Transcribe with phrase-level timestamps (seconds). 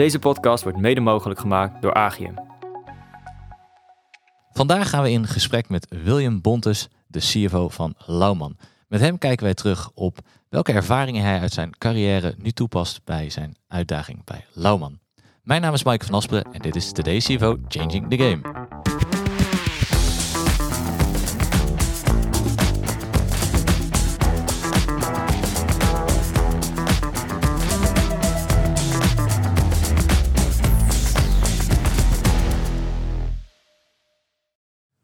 [0.00, 2.34] Deze podcast wordt mede mogelijk gemaakt door Agium.
[4.52, 8.56] Vandaag gaan we in gesprek met William Bontes, de CFO van Lauwman.
[8.88, 10.18] Met hem kijken wij terug op
[10.48, 14.98] welke ervaringen hij uit zijn carrière nu toepast bij zijn uitdaging bij Lauwman.
[15.42, 18.68] Mijn naam is Mike van Asperen en dit is Today's CFO Changing the Game.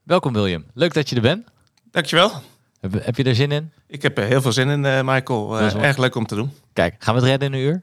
[0.06, 1.46] Welkom William, leuk dat je er bent.
[1.90, 2.30] Dankjewel.
[2.80, 3.72] Heb, heb je er zin in?
[3.86, 5.60] Ik heb er heel veel zin in, uh, Michael.
[5.62, 6.50] Uh, wel- erg leuk om te doen.
[6.72, 7.82] Kijk, gaan we het redden in een uur?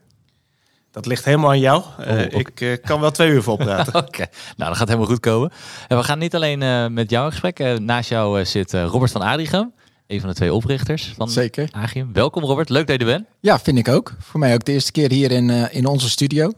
[0.90, 1.82] Dat ligt helemaal aan jou.
[2.00, 2.38] Uh, Oh, oké.
[2.38, 3.94] Ik eh, kan wel twee uur vol praten.
[4.06, 5.52] Oké, nou dat gaat helemaal goed komen.
[5.88, 7.58] En we gaan niet alleen eh, met jou in gesprek.
[7.60, 9.72] Eh, naast jou eh, zit eh, Robert van Adrichem,
[10.06, 11.68] een van de twee oprichters van Zeker.
[11.72, 12.12] Agium.
[12.12, 13.26] Welkom Robert, leuk dat je er bent.
[13.40, 14.12] Ja, vind ik ook.
[14.18, 16.52] Voor mij ook de eerste keer hier in, eh, in onze studio.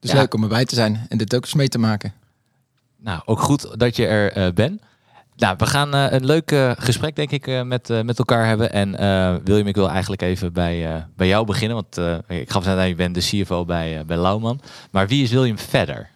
[0.00, 0.16] Dus Ja.
[0.18, 2.12] leuk om erbij te zijn en dit ook eens mee te maken.
[3.02, 4.82] Nou, ook goed dat je er eh, bent.
[5.36, 8.72] Nou, we gaan eh, een leuk eh, gesprek, denk ik, met, met elkaar hebben.
[8.72, 8.90] En
[9.44, 11.76] William, ik wil eigenlijk even bij, bij jou beginnen.
[11.76, 14.60] Want ik gaf net aan, je bent de CFO bij, bij Lauwman.
[14.90, 16.10] Maar wie is William verder?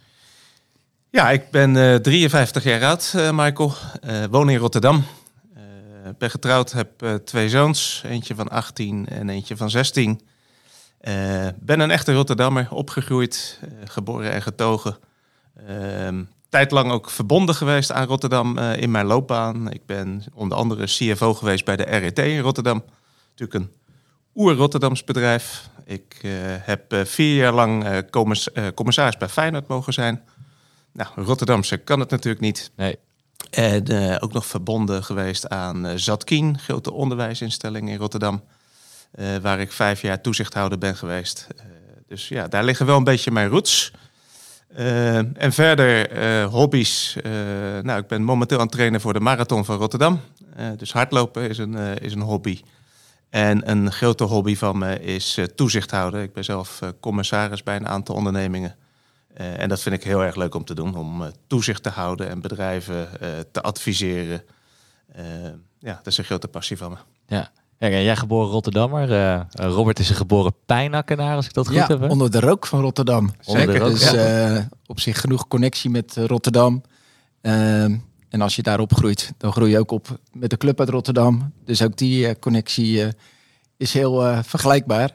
[1.10, 3.72] ja, ik ben eh, 53 jaar oud, Michael.
[4.30, 5.04] Woon in Rotterdam.
[6.18, 8.02] Ben getrouwd, heb twee zoons.
[8.04, 10.20] Eentje van 18 en eentje van 16.
[11.00, 14.96] Eh, ben een echte Rotterdammer, opgegroeid, geboren en getogen.
[15.66, 16.24] Ehm,
[16.56, 19.70] tijdlang ook verbonden geweest aan Rotterdam eh, in mijn loopbaan.
[19.70, 22.84] Ik ben onder andere CFO geweest bij de RET in Rotterdam.
[23.30, 23.72] Natuurlijk een
[24.34, 25.68] oer-Rotterdams bedrijf.
[25.84, 30.22] Ik eh, heb eh, vier jaar lang eh, commissaris bij Feyenoord mogen zijn.
[30.92, 32.70] Nou, Rotterdamse kan het natuurlijk niet.
[32.76, 32.98] Nee.
[33.50, 38.44] En ook nog verbonden geweest aan Zatkien, grote onderwijsinstelling in Rotterdam.
[39.42, 41.46] waar ik vijf jaar toezichthouder ben geweest.
[42.06, 43.92] Dus ja, daar liggen wel een beetje mijn roots.
[44.76, 47.16] Eh, en verder eh, hobby's.
[47.16, 47.32] Eh,
[47.82, 50.20] nou, ik ben momenteel aan het trainen voor de marathon van Rotterdam.
[50.76, 52.60] Dus hardlopen is een, is een hobby.
[53.30, 56.22] En een grote hobby van me is toezicht houden.
[56.22, 58.76] Ik ben zelf commissaris bij een aantal ondernemingen.
[59.34, 60.96] En dat vind ik heel erg leuk om te doen.
[60.96, 63.08] Om toezicht te houden en bedrijven
[63.52, 64.42] te adviseren.
[65.78, 66.96] Ja, dat is een grote passie van me.
[67.26, 67.50] Ja.
[67.78, 69.12] Kijk, en jij geboren Rotterdammer.
[69.12, 72.00] eh, Robert is een geboren pijnakkenaar, als ik dat goed ja, heb.
[72.00, 72.06] hè?
[72.06, 73.30] onder de rook van Rotterdam.
[73.40, 73.78] Zeker.
[73.78, 74.54] rook, Dus ja.
[74.56, 76.82] eh, op zich genoeg connectie met eh, Rotterdam.
[77.40, 77.96] Ehm,
[78.28, 81.52] en als je daar opgroeit, dan groei je ook op met de club uit Rotterdam.
[81.64, 83.02] Dus ook die connectie
[83.76, 85.12] is heel vergelijkbaar.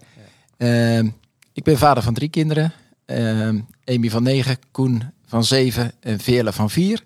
[0.58, 1.08] Ehm,
[1.54, 2.74] ik ben vader van drie kinderen.
[3.06, 7.02] Ehm Amy van negen, Koen van zeven en Veerle van vier.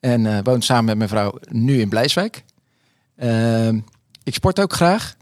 [0.00, 2.44] En eh woon samen met mijn vrouw nu in Blijswijk.
[4.26, 5.14] Ik sport ook graag.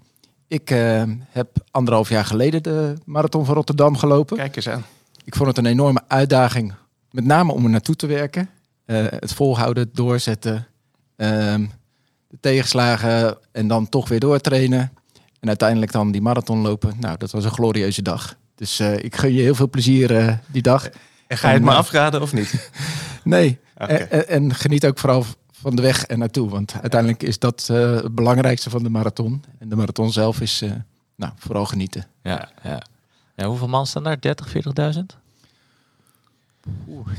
[0.49, 4.37] Ik ehm, heb anderhalf jaar geleden de Marathon van Rotterdam gelopen.
[4.37, 4.85] Kijk eens aan.
[5.25, 6.75] Ik vond het een enorme uitdaging,
[7.11, 8.51] met name om er naartoe te werken.
[8.85, 10.67] Eh, het volhouden, het doorzetten,
[11.17, 11.67] ehm,
[12.29, 14.93] de tegenslagen en dan toch weer doortrainen.
[15.41, 16.95] En uiteindelijk dan die marathon lopen.
[17.01, 18.37] Nou, dat was een glorieuze dag.
[18.55, 20.89] Dus eh, ik gun je heel veel plezier eh, die dag.
[21.27, 22.55] En ga je het En, me eh, afraden of niet?
[23.25, 23.93] Nee, Oké.
[23.93, 25.25] en, en- en geniet ook vooral
[25.65, 26.51] van de weg en naartoe.
[26.51, 29.45] Want uiteindelijk is dat eh, het belangrijkste van de marathon.
[29.59, 30.71] En de marathon zelf is eh,
[31.17, 32.07] nou, vooral genieten.
[32.23, 32.83] Ja, ja.
[33.37, 34.21] ja, hoeveel man staan daar?
[34.21, 35.23] 30, 40.000?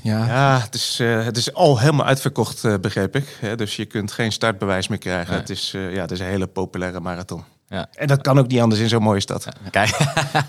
[0.04, 3.38] Ja, Ja, het is, eh, het is al helemaal uitverkocht, eh, begreep ik.
[3.40, 5.32] Hè, dus je kunt geen startbewijs meer krijgen.
[5.32, 5.40] Nee.
[5.40, 7.44] Het, is, eh, ja, het is een hele populaire marathon.
[7.68, 7.88] Ja.
[7.94, 9.48] En dat kan ook niet anders in zo'n mooie stad.
[9.72, 9.98] Kijk,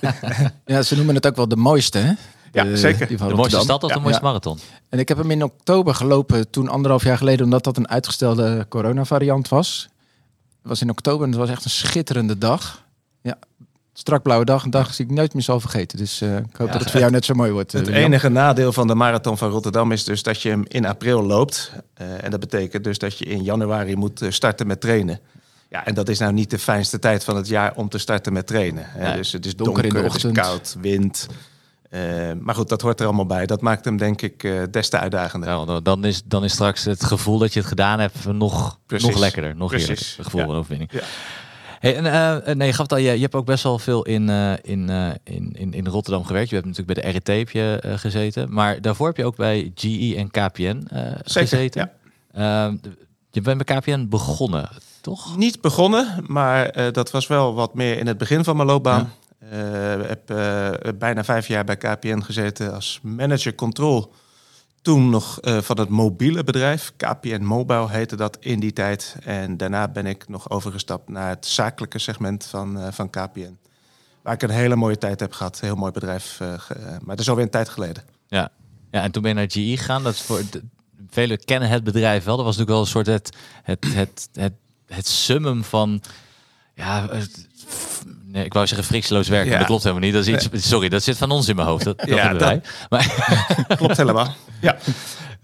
[0.65, 2.12] ja, ze noemen het ook wel de mooiste, hè?
[2.53, 3.07] Ja, De- zeker.
[3.07, 4.27] die van de mooiste stad of de mooiste Ja.
[4.27, 4.59] marathon?
[4.89, 8.67] En ik heb hem in oktober gelopen, toen anderhalf jaar geleden, omdat dat een uitgestelde
[8.69, 9.89] coronavariant was.
[10.61, 12.85] Het was in oktober en het was echt een schitterende dag.
[13.23, 13.39] Ja,
[13.93, 15.99] strak blauwe dag, een dag die ik nooit meer zal vergeten.
[15.99, 17.75] Dus eh, ik hoop Ja, dat het voor jou net zo mooi wordt.
[17.75, 18.06] eh, Het William.
[18.06, 21.73] enige nadeel van de marathon van Rotterdam is dus dat je hem in april loopt.
[21.95, 25.21] Eh, en dat betekent dus dat je in januari moet eh, starten met trainen.
[25.69, 28.33] Ja, en dat is nou niet de fijnste tijd van het jaar om te starten
[28.33, 28.85] met trainen.
[28.87, 29.17] Hè.
[29.17, 30.47] Dus het is donker donker, in de het is ochtend.
[30.47, 31.27] koud, wind.
[31.91, 32.01] Eh,
[32.41, 33.47] maar goed, dat hoort er allemaal bij.
[33.47, 35.49] Dat maakt hem denk ik eh, des te uitdagender.
[35.49, 39.09] Ja, dan is, dan is straks het gevoel dat je het gedaan hebt nog, Precies.
[39.09, 39.56] nog lekkerder.
[39.56, 39.88] Nog Precies.
[39.88, 40.17] eerlijker.
[40.17, 40.47] Het gevoel Ja.
[40.47, 40.91] van overwinning.
[40.93, 41.00] Ja.
[41.81, 42.06] Hey, en,
[42.44, 44.29] eh, nee, je gaf al, je, je hebt ook best wel veel in,
[44.62, 44.88] in,
[45.25, 46.49] in, in, in Rotterdam gewerkt.
[46.49, 48.53] Je hebt natuurlijk bij de RET heb je, gezeten.
[48.53, 51.91] Maar daarvoor heb je ook bij GE en KPN Zeker, gezeten.
[52.32, 52.77] Ehm,
[53.31, 54.69] je bent bij KPN begonnen,
[55.00, 55.37] toch?
[55.37, 59.12] Niet begonnen, maar dat was wel wat meer in het begin van mijn loopbaan.
[59.38, 64.12] Eh, heb eh, bijna vijf jaar bij KPN gezeten als manager control.
[64.83, 66.93] Toen nog eh, van het mobiele bedrijf.
[66.97, 69.17] KPN Mobile heette dat in die tijd.
[69.23, 73.59] En daarna ben ik nog overgestapt naar het zakelijke segment van, van KPN.
[74.23, 75.61] waar ik een hele mooie tijd heb gehad.
[75.61, 76.39] Heel mooi bedrijf.
[76.39, 78.05] maar dat is alweer een tijd geleden.
[78.29, 78.50] Ja.
[78.91, 80.03] ja, en toen ben je naar GE gegaan.
[80.03, 80.43] Dat is voor
[81.11, 82.37] velen kennen het bedrijf wel.
[82.37, 84.53] Dat was natuurlijk wel een soort het, het, het, het,
[84.87, 86.03] het summum van.
[86.75, 87.09] Ja,
[88.37, 89.50] nee, ik wou zeggen frictieloos werken.
[89.50, 89.59] Ja.
[89.59, 90.12] Dat klopt helemaal niet.
[90.15, 91.85] Dat is iets, sorry, dat zit van ons in mijn hoofd.
[91.85, 92.61] Dat, dat Ja, hebben dat- wij.
[92.88, 94.35] Maar, Klopt helemaal.
[94.61, 94.77] Ja.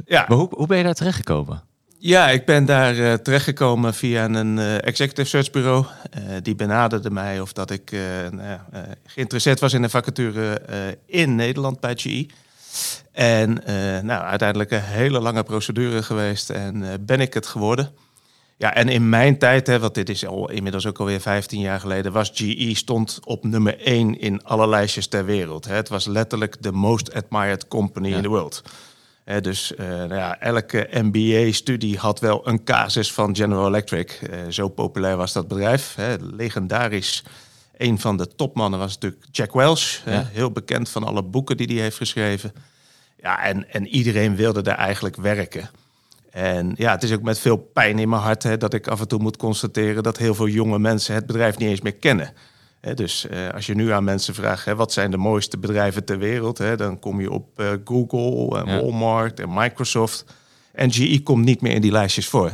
[0.07, 0.25] Ja.
[0.29, 1.63] maar hoe, hoe ben je daar terechtgekomen?
[1.99, 5.87] Ja, ik ben daar eh, terechtgekomen via een eh, executive search bureau.
[6.11, 7.93] Eh, die benaderde mij of dat ik
[8.31, 8.59] nou
[9.07, 10.63] geïnteresseerd was in een vacature
[11.07, 12.27] in Nederland bij GE.
[13.13, 13.63] En
[14.07, 17.91] nou, uiteindelijk een hele lange procedure geweest en ben ik het geworden.
[18.63, 21.81] Ja, en in mijn tijd, hè, want dit is al inmiddels ook alweer 15 jaar
[21.81, 25.65] geleden, was GE stond op nummer 1 in alle lijstjes ter wereld.
[25.65, 25.75] Hè.
[25.75, 28.17] Het was letterlijk de most admired company Ja.
[28.17, 28.63] in the world.
[29.25, 34.11] Hè, dus eh, nou ja, elke MBA-studie had wel een casus van General Electric.
[34.31, 35.95] Eh, zo populair was dat bedrijf.
[35.95, 36.15] Hè.
[36.21, 37.25] Legendarisch.
[37.77, 40.01] Een van de topmannen was natuurlijk Jack Welch.
[40.05, 42.53] hè, heel bekend van alle boeken die hij heeft geschreven.
[43.17, 45.71] Ja, en, en iedereen wilde daar eigenlijk werken.
[46.33, 49.01] En ja, het is ook met veel pijn in mijn hart hè, dat ik af
[49.01, 52.33] en toe moet constateren dat heel veel jonge mensen het bedrijf niet eens meer kennen.
[52.95, 56.19] Dus eh, als je nu aan mensen vraagt, hè, wat zijn de mooiste bedrijven ter
[56.19, 58.81] wereld, hè, dan kom je op eh, Google, en Ja.
[58.81, 60.25] Walmart en Microsoft.
[60.73, 62.53] En GE komt niet meer in die lijstjes voor.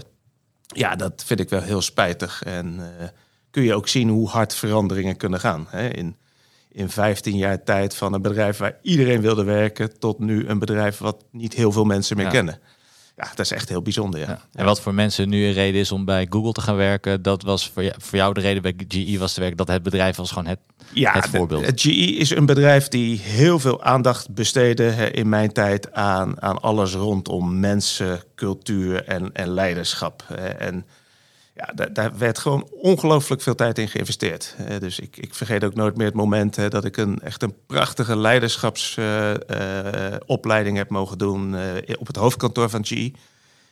[0.66, 2.42] Ja, dat vind ik wel heel spijtig.
[2.42, 3.06] En eh,
[3.50, 5.66] kun je ook zien hoe hard veranderingen kunnen gaan.
[5.68, 5.88] Hè?
[5.88, 6.16] In,
[6.70, 10.98] in 15 jaar tijd van een bedrijf waar iedereen wilde werken, tot nu een bedrijf
[10.98, 12.30] wat niet heel veel mensen meer Ja.
[12.32, 12.60] kennen.
[13.18, 14.20] Ja, dat is echt heel bijzonder.
[14.20, 14.26] Ja.
[14.26, 14.40] Ja.
[14.52, 17.42] En wat voor mensen nu een reden is om bij Google te gaan werken, dat
[17.42, 20.46] was voor jou, de reden bij GE was te werken, dat het bedrijf was gewoon
[20.46, 20.58] het.
[20.92, 21.80] Ja, het de- voorbeeld.
[21.80, 26.92] GE is een bedrijf die heel veel aandacht besteedde in mijn tijd aan, aan alles
[26.94, 30.22] rondom mensen, cultuur en, en leiderschap.
[30.58, 30.86] En
[31.58, 34.54] ja, daar, daar werd gewoon ongelooflijk veel tijd in geïnvesteerd.
[34.56, 34.80] hè.
[34.80, 38.16] Dus ik, ik vergeet ook nooit meer het moment dat ik een echt een prachtige
[38.16, 43.12] leiderschapsopleiding heb mogen doen eh, op het hoofdkantoor van GE.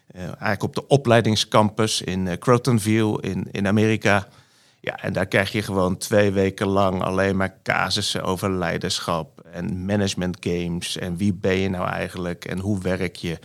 [0.07, 4.29] Eh, eigenlijk op de opleidingscampus in eh, Crotonville in, in Amerika.
[4.81, 9.85] Ja, en daar krijg je gewoon twee weken lang alleen maar casussen over leiderschap en
[9.85, 10.97] management games.
[10.97, 13.39] En wie ben je nou eigenlijk en hoe werk je?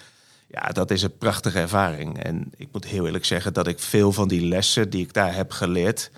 [0.51, 2.23] Ja, dat is een prachtige ervaring.
[2.23, 5.35] En ik moet heel eerlijk zeggen dat ik veel van die lessen die ik daar
[5.35, 6.11] heb geleerd,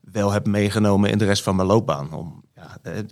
[0.00, 2.12] wel heb meegenomen in de rest van mijn loopbaan.
[2.12, 3.04] Om, ja, eh, eh,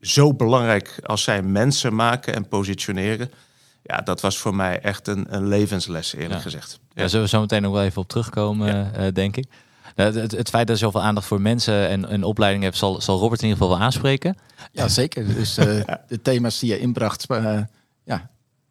[0.00, 3.30] zo belangrijk als zij mensen maken en positioneren.
[3.82, 6.40] Ja, dat was voor mij echt een, een levensles, eerlijk Ja.
[6.40, 6.80] gezegd.
[6.94, 9.46] Daar zullen we zo meteen nog wel even op terugkomen, eh, denk ik.
[9.96, 13.00] Nou, het, het feit dat je zoveel aandacht voor mensen en een opleiding hebt, zal,
[13.00, 14.36] zal Robert in ieder geval wel aanspreken.
[14.72, 15.26] Ja, zeker.
[15.34, 15.66] Dus eh,
[16.08, 17.68] de thema's die je inbracht, eh, ja,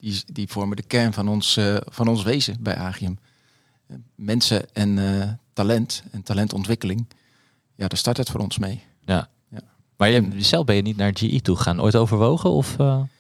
[0.04, 3.18] die, die vormen de kern van ons, eh, van ons wezen bij Agium.
[3.88, 7.06] Eh, mensen en eh, talent en talentontwikkeling.
[7.76, 8.84] Ja, daar start het voor ons mee.
[9.06, 9.30] Ja.
[9.50, 9.62] Ja.
[9.98, 11.82] Maar je, zelf ben je niet naar GE toe gegaan.
[11.82, 12.78] Ooit overwogen of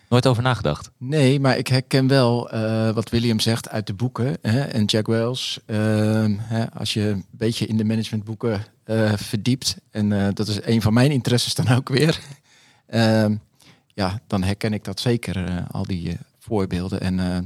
[0.09, 0.91] nooit over nagedacht?
[0.97, 2.49] Nee, maar ik herken wel
[2.93, 4.37] wat William zegt uit de boeken.
[4.41, 5.59] Hè, en Jack Wells.
[5.65, 8.65] Ehm, hè, als je een beetje in de managementboeken
[9.15, 9.77] verdiept.
[9.91, 12.19] En dat is een van mijn interesses dan ook weer.
[12.87, 13.35] Ehm,
[13.93, 15.65] ja, dan herken ik dat zeker.
[15.71, 17.01] al die voorbeelden.
[17.01, 17.37] En eh,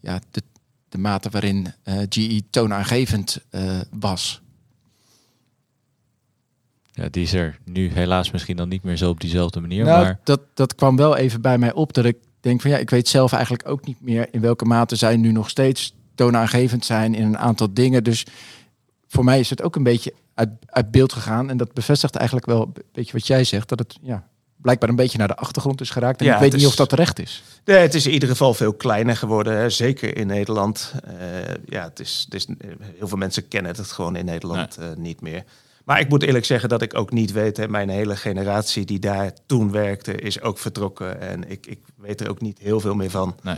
[0.00, 0.42] ja, de,
[0.88, 4.42] de mate waarin eh, GE toonaangevend eh, was.
[6.92, 9.84] Ja, die is er nu helaas misschien dan niet meer zo op diezelfde manier.
[9.84, 12.76] Nou, maar dat, dat kwam wel even bij mij op dat ik denk van ja,
[12.76, 16.84] ik weet zelf eigenlijk ook niet meer in welke mate zij nu nog steeds toonaangevend
[16.84, 18.04] zijn in een aantal dingen.
[18.04, 18.26] Dus
[19.06, 21.50] voor mij is het ook een beetje uit, uit beeld gegaan.
[21.50, 24.28] En dat bevestigt eigenlijk wel een beetje wat jij zegt, dat het ja,
[24.64, 26.20] blijkbaar een beetje naar de achtergrond is geraakt.
[26.20, 27.42] En Ja, ik weet niet of dat terecht is.
[27.64, 29.70] Nee, het is in ieder geval veel kleiner geworden, hè.
[29.70, 30.92] zeker in Nederland.
[31.04, 31.16] Eh,
[31.66, 32.46] ja, het is, het is,
[32.96, 35.44] heel veel mensen kennen het gewoon in Nederland eh, niet meer.
[35.84, 38.98] Maar ik moet eerlijk zeggen dat ik ook niet weet, hè, mijn hele generatie die
[38.98, 41.20] daar toen werkte, is ook vertrokken.
[41.20, 43.36] En ik, ik weet er ook niet heel veel meer van.
[43.42, 43.56] Nee.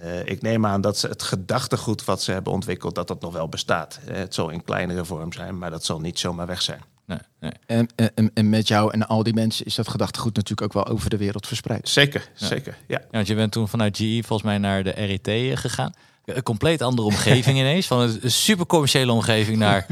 [0.00, 3.32] Eh, ik neem aan dat ze het gedachtegoed wat ze hebben ontwikkeld, dat dat nog
[3.32, 4.00] wel bestaat.
[4.06, 6.80] Eh, het zal in kleinere vorm zijn, maar dat zal niet zomaar weg zijn.
[7.04, 7.52] nee, nee.
[7.66, 10.94] En, en, en met jou en al die mensen is dat gedachtegoed natuurlijk ook wel
[10.94, 11.88] over de wereld verspreid.
[11.88, 12.76] Zeker, zeker.
[12.86, 12.98] Ja.
[12.98, 15.92] Ja, want je bent toen vanuit GE volgens mij naar de RET gegaan.
[16.24, 17.86] Een compleet andere omgeving ineens.
[17.86, 19.86] Van een super commerciële omgeving naar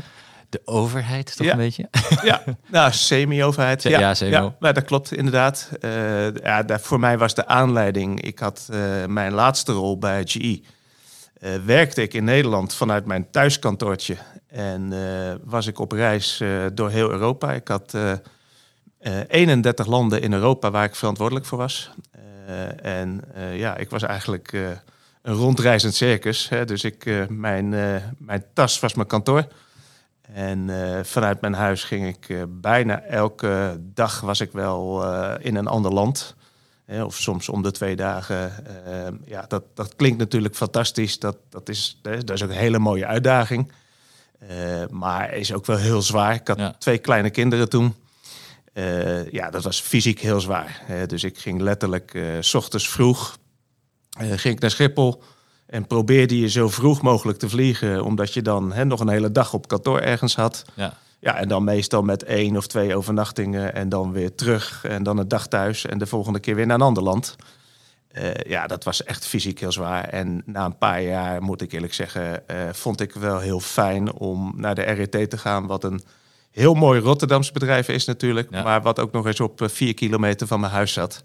[0.54, 1.52] de overheid, toch Ja.
[1.52, 1.88] een beetje?
[2.22, 3.82] Ja, nou, semi-overheid.
[3.82, 4.30] Se- ja, ja, semi.
[4.30, 5.68] ja, maar dat klopt inderdaad.
[5.80, 8.20] Eh, ja, voor mij was de aanleiding.
[8.20, 10.60] Ik had eh, mijn laatste rol bij GE.
[11.40, 14.16] eh, werkte ik in Nederland vanuit mijn thuiskantoortje.
[14.48, 14.92] En
[15.44, 16.42] was ik op reis
[16.74, 17.52] door heel Europa.
[17.52, 18.12] Ik had eh,
[18.98, 21.90] eh, 31 landen in Europa waar ik verantwoordelijk voor was.
[22.82, 23.20] En
[23.52, 24.52] ja, ik was eigenlijk
[25.22, 26.48] een rondreizend circus.
[26.48, 26.64] Hè.
[26.64, 27.68] Dus ik, mijn,
[28.18, 29.46] mijn tas was mijn kantoor.
[30.32, 30.70] En
[31.04, 35.04] vanuit mijn huis ging ik bijna elke dag was ik wel
[35.38, 36.34] in een ander land.
[37.02, 38.52] of soms om de twee dagen.
[39.24, 41.18] ja, dat, dat klinkt natuurlijk fantastisch.
[41.18, 43.72] Dat, dat, is, dat is ook een hele mooie uitdaging.
[44.90, 46.34] maar is ook wel heel zwaar.
[46.34, 47.94] Ik had twee kleine kinderen toen.
[49.30, 50.82] Ja, dat was fysiek heel zwaar.
[51.06, 53.36] dus ik ging letterlijk s ochtends vroeg
[54.18, 55.22] ging ik naar Schiphol
[55.66, 59.32] en probeerde je zo vroeg mogelijk te vliegen, omdat je dan hè, nog een hele
[59.32, 60.64] dag op kantoor ergens had.
[60.74, 60.94] Ja.
[61.18, 65.18] ja, en dan meestal met één of twee overnachtingen en dan weer terug en dan
[65.18, 67.36] een dag thuis en de volgende keer weer naar een ander land.
[68.46, 70.08] ja, dat was echt fysiek heel zwaar.
[70.08, 72.42] En na een paar jaar, moet ik eerlijk zeggen,
[72.72, 76.02] vond ik wel heel fijn om naar de RET te gaan, wat een
[76.54, 80.46] heel mooi Rotterdamse bedrijf is natuurlijk, maar wat ook nog eens op eh, vier kilometer
[80.46, 81.22] van mijn huis zat.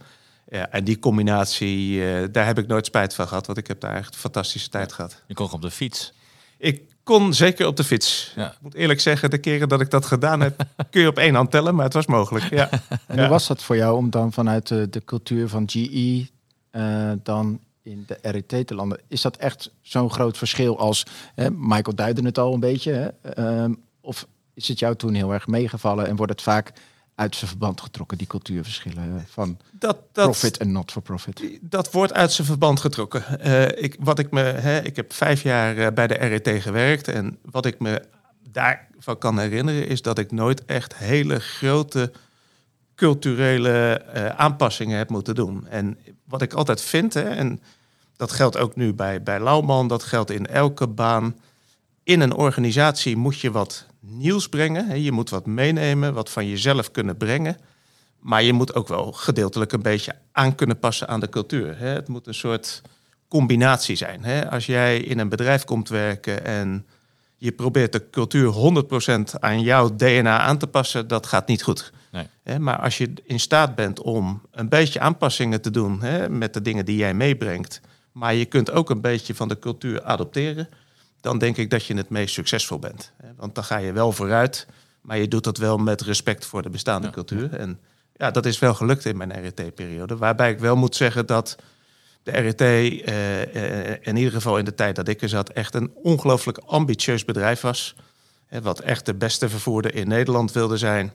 [0.52, 3.80] Ja, en die combinatie, uh, daar heb ik nooit spijt van gehad, want ik heb
[3.80, 5.24] daar echt een fantastische tijd gehad.
[5.28, 6.14] Je kon op de fiets?
[6.58, 8.34] Ik kon zeker op de fiets.
[8.36, 8.52] Ja.
[8.52, 11.36] Ik moet eerlijk zeggen, de keren dat ik dat gedaan heb, kun je op één
[11.36, 12.50] hand tellen, maar het was mogelijk.
[12.50, 12.70] Ja.
[13.08, 16.28] En hoe was dat voor jou om dan vanuit de, de cultuur van GE
[16.72, 19.00] uh, dan in de RET te landen?
[19.08, 23.64] Is dat echt zo'n groot verschil als, hè, Michael duidde het al een beetje, hè,
[23.64, 26.74] uh, of is het jou toen heel erg meegevallen en wordt het vaak
[27.20, 31.60] uit zijn verband getrokken, die cultuurverschillen van dat, dat, profit en not for profit?
[31.62, 33.24] Dat wordt uit zijn verband getrokken.
[33.46, 37.08] Uh, ik, wat ik, me, hè, ik heb vijf jaar uh, bij de RET gewerkt
[37.08, 38.04] en wat ik me
[38.52, 42.12] daarvan kan herinneren is dat ik nooit echt hele grote
[42.96, 45.68] culturele uh, aanpassingen heb moeten doen.
[45.68, 47.62] En wat ik altijd vind, hè, en
[48.16, 51.36] dat geldt ook nu bij, bij Lauwman, dat geldt in elke baan.
[52.04, 55.02] In een organisatie moet je wat nieuws brengen.
[55.02, 57.58] Je moet wat meenemen, wat van jezelf kunnen brengen.
[58.20, 61.78] Maar je moet ook wel gedeeltelijk een beetje aan kunnen passen aan de cultuur.
[61.78, 62.82] Het moet een soort
[63.28, 64.50] combinatie zijn.
[64.50, 66.86] Als jij in een bedrijf komt werken en
[67.38, 68.54] je probeert de cultuur
[69.34, 71.92] 100% aan jouw DNA aan te passen, dat gaat niet goed.
[72.12, 72.60] Nee.
[72.60, 76.86] Maar als je in staat bent om een beetje aanpassingen te doen met de dingen
[76.86, 80.70] die jij meebrengt, maar je kunt ook een beetje van de cultuur adopteren,
[81.22, 83.12] dan denk ik dat je het meest succesvol bent.
[83.36, 84.68] Want dan ga je wel vooruit,
[85.02, 87.54] maar je doet dat wel met respect voor de bestaande cultuur.
[87.54, 87.80] En
[88.16, 90.18] ja, dat is wel gelukt in mijn RET-periode.
[90.18, 91.56] Waarbij ik wel moet zeggen dat
[92.24, 95.74] de RET, eh, eh, in ieder geval in de tijd dat ik er zat, echt
[95.74, 97.96] een ongelooflijk ambitieus bedrijf was.
[98.62, 101.14] wat echt de beste vervoerder in Nederland wilde zijn.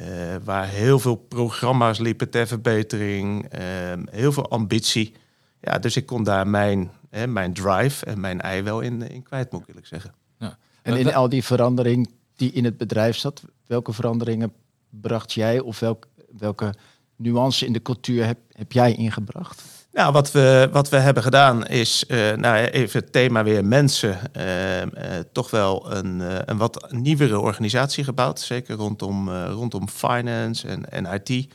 [0.00, 0.06] Uh,
[0.44, 5.14] waar heel veel programma's liepen ter verbetering, ehm, heel veel ambitie.
[5.62, 9.22] Ja, dus ik kon daar mijn hè, mijn drive en mijn ei wel in, in
[9.22, 10.14] kwijt, moet ik eerlijk zeggen.
[10.38, 10.58] Ja.
[10.82, 14.52] En in al die verandering die in het bedrijf zat, welke veranderingen
[14.90, 16.06] bracht jij of welk,
[16.38, 16.74] welke
[17.16, 19.62] nuance in de cultuur heb, heb jij ingebracht?
[19.92, 24.18] Nou, wat we, wat we hebben gedaan is, uh, nou even het thema weer mensen,
[24.36, 24.86] uh, uh,
[25.32, 28.40] toch wel een, een wat nieuwere organisatie gebouwd.
[28.40, 31.54] Zeker rondom, rondom finance en, en IT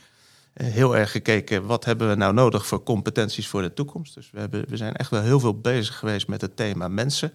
[0.62, 4.14] heel erg gekeken wat hebben we nou nodig voor competenties voor de toekomst.
[4.14, 7.32] Dus we, hebben, we zijn echt wel heel veel bezig geweest met het thema mensen.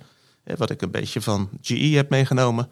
[0.57, 2.69] Wat ik een beetje van GE heb meegenomen.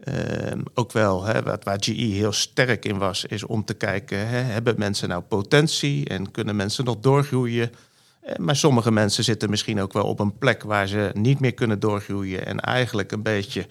[0.00, 4.28] Ehm, ook wel, hè, wat, waar GE heel sterk in was, is om te kijken,
[4.28, 7.70] hè, hebben mensen nou potentie en kunnen mensen nog doorgroeien?
[8.20, 11.54] Eh, maar sommige mensen zitten misschien ook wel op een plek waar ze niet meer
[11.54, 13.66] kunnen doorgroeien en eigenlijk een beetje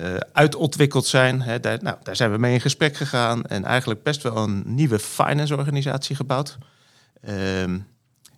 [0.00, 1.42] uh, uitontwikkeld zijn.
[1.42, 4.62] Hè, daar, nou, daar zijn we mee in gesprek gegaan en eigenlijk best wel een
[4.66, 6.58] nieuwe finance-organisatie gebouwd.
[7.28, 7.64] Uh,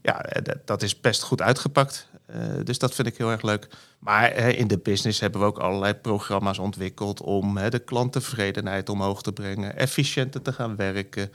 [0.02, 2.08] ja, eh, dat is best goed uitgepakt.
[2.30, 3.68] Uh, dus dat vind ik heel erg leuk.
[3.98, 9.32] Maar in de business hebben we ook allerlei programma's ontwikkeld om de klanttevredenheid omhoog te
[9.32, 11.32] brengen, efficiënter te gaan werken,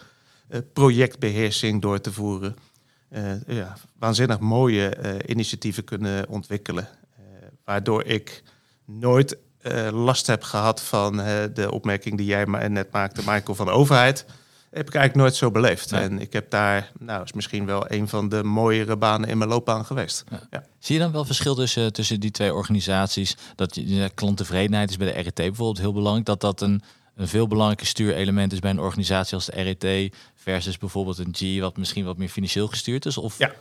[0.74, 2.56] projectbeheersing door te voeren.
[3.48, 6.88] ja, waanzinnig mooie initiatieven kunnen ontwikkelen.
[7.64, 8.44] waardoor ik
[8.86, 9.38] nooit
[9.92, 14.26] last heb gehad van uh, de opmerking die jij net maakte, Michael, van de overheid.
[14.72, 15.92] Heb ik eigenlijk nooit zo beleefd.
[15.92, 19.50] En ik heb daar, nou, is misschien wel een van de mooiere banen in mijn
[19.50, 20.24] loopbaan geweest.
[20.50, 20.64] Ja.
[20.80, 23.38] Zie je dan wel verschil tussen, tussen die twee organisaties?
[23.56, 26.26] Dat je, klanttevredenheid is bij de RET bijvoorbeeld heel belangrijk.
[26.26, 26.82] Dat dat een,
[27.16, 31.60] een veel belangrijker stuurelement is bij een organisatie als de RET versus bijvoorbeeld een G,
[31.60, 33.18] wat misschien wat meer financieel gestuurd is?
[33.18, 33.38] Of...
[33.38, 33.52] Ja,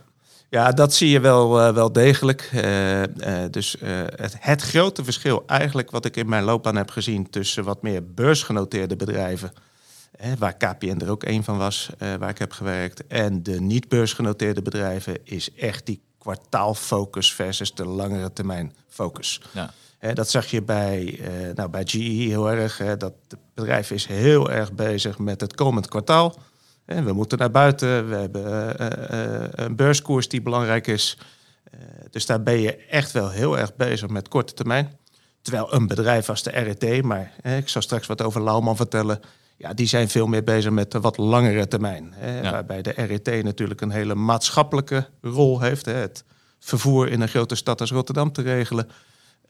[0.50, 2.50] ja, dat zie je wel, uh, wel degelijk.
[2.54, 3.06] Uh, uh,
[3.50, 3.76] dus
[4.14, 8.12] het, het, grote verschil eigenlijk wat ik in mijn loopbaan heb gezien tussen wat meer
[8.14, 9.52] beursgenoteerde bedrijven,
[10.38, 14.62] waar KPN er ook een van was, waar ik heb gewerkt, en de niet beursgenoteerde
[14.62, 19.40] bedrijven, is echt die kwartaalfocus versus de langere termijn focus.
[19.52, 19.70] Ja.
[20.14, 21.20] dat zag je bij,
[21.54, 22.76] nou, bij GE heel erg.
[22.76, 26.34] dat het bedrijf is heel erg bezig met het komend kwartaal.
[26.90, 28.08] En we moeten naar buiten.
[28.08, 31.18] We hebben eh, eh, eh, een beurskoers die belangrijk is.
[32.10, 34.98] dus daar ben je echt wel heel erg bezig met korte termijn.
[35.42, 39.20] Terwijl een bedrijf als de RET, maar ik zal straks wat over Lauwman vertellen.
[39.56, 42.14] Ja, die zijn veel meer bezig met de wat langere termijn.
[42.42, 42.50] Ja.
[42.50, 45.86] Waarbij de RET natuurlijk een hele maatschappelijke rol heeft.
[45.86, 46.24] Hè, het
[46.58, 48.88] vervoer in een grote stad als Rotterdam te regelen.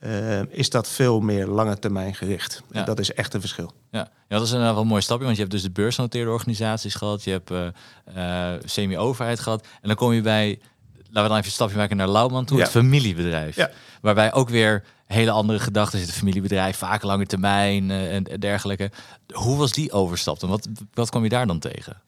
[0.01, 2.61] Eh, is dat veel meer lange termijn gericht.
[2.71, 2.79] Ja.
[2.79, 3.73] En dat is echt een verschil.
[3.91, 3.99] Ja.
[3.99, 5.23] ja, dat is inderdaad wel een mooi stapje.
[5.23, 7.23] Want je hebt dus de beursgenoteerde organisaties gehad.
[7.23, 9.61] Je hebt eh, eh, semi-overheid gehad.
[9.81, 10.59] En dan kom je bij,
[10.95, 12.57] laten we dan even een stapje maken naar Lauwman toe.
[12.57, 12.63] Ja.
[12.63, 13.55] Het familiebedrijf.
[13.55, 13.69] Ja.
[14.01, 16.17] Waarbij ook weer hele andere gedachten zitten.
[16.17, 18.91] Familiebedrijf, vaak lange termijn eh, en dergelijke.
[19.33, 20.41] Hoe was die overstap?
[20.41, 22.01] En wat, wat kwam je daar dan tegen?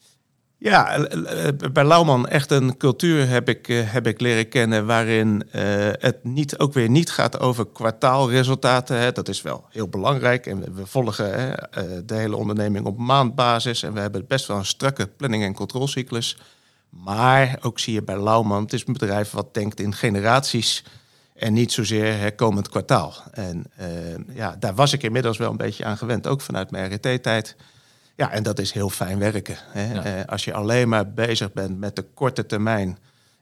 [0.63, 4.85] Ja, eh, eh, bij Lauwman echt een cultuur heb ik, eh, heb ik leren kennen
[4.85, 5.43] waarin
[5.99, 8.97] het niet, ook weer niet gaat over kwartaalresultaten.
[8.99, 9.11] Hè.
[9.11, 13.93] Dat is wel heel belangrijk en we, volgen hè, de hele onderneming op maandbasis en
[13.93, 16.37] we hebben best wel een strakke planning- en controlecyclus.
[16.89, 20.83] Maar ook zie je bij Lauwman, het is een bedrijf wat denkt in generaties
[21.35, 23.13] en niet zozeer herkomend kwartaal.
[23.31, 23.65] En
[24.33, 27.55] ja, daar was ik inmiddels wel een beetje aan gewend, ook vanuit mijn RT-tijd.
[28.15, 29.57] Ja, en dat is heel fijn werken.
[29.59, 29.93] Hè?
[29.93, 30.03] Ja.
[30.03, 32.97] Eh, als je alleen maar bezig bent met de korte termijn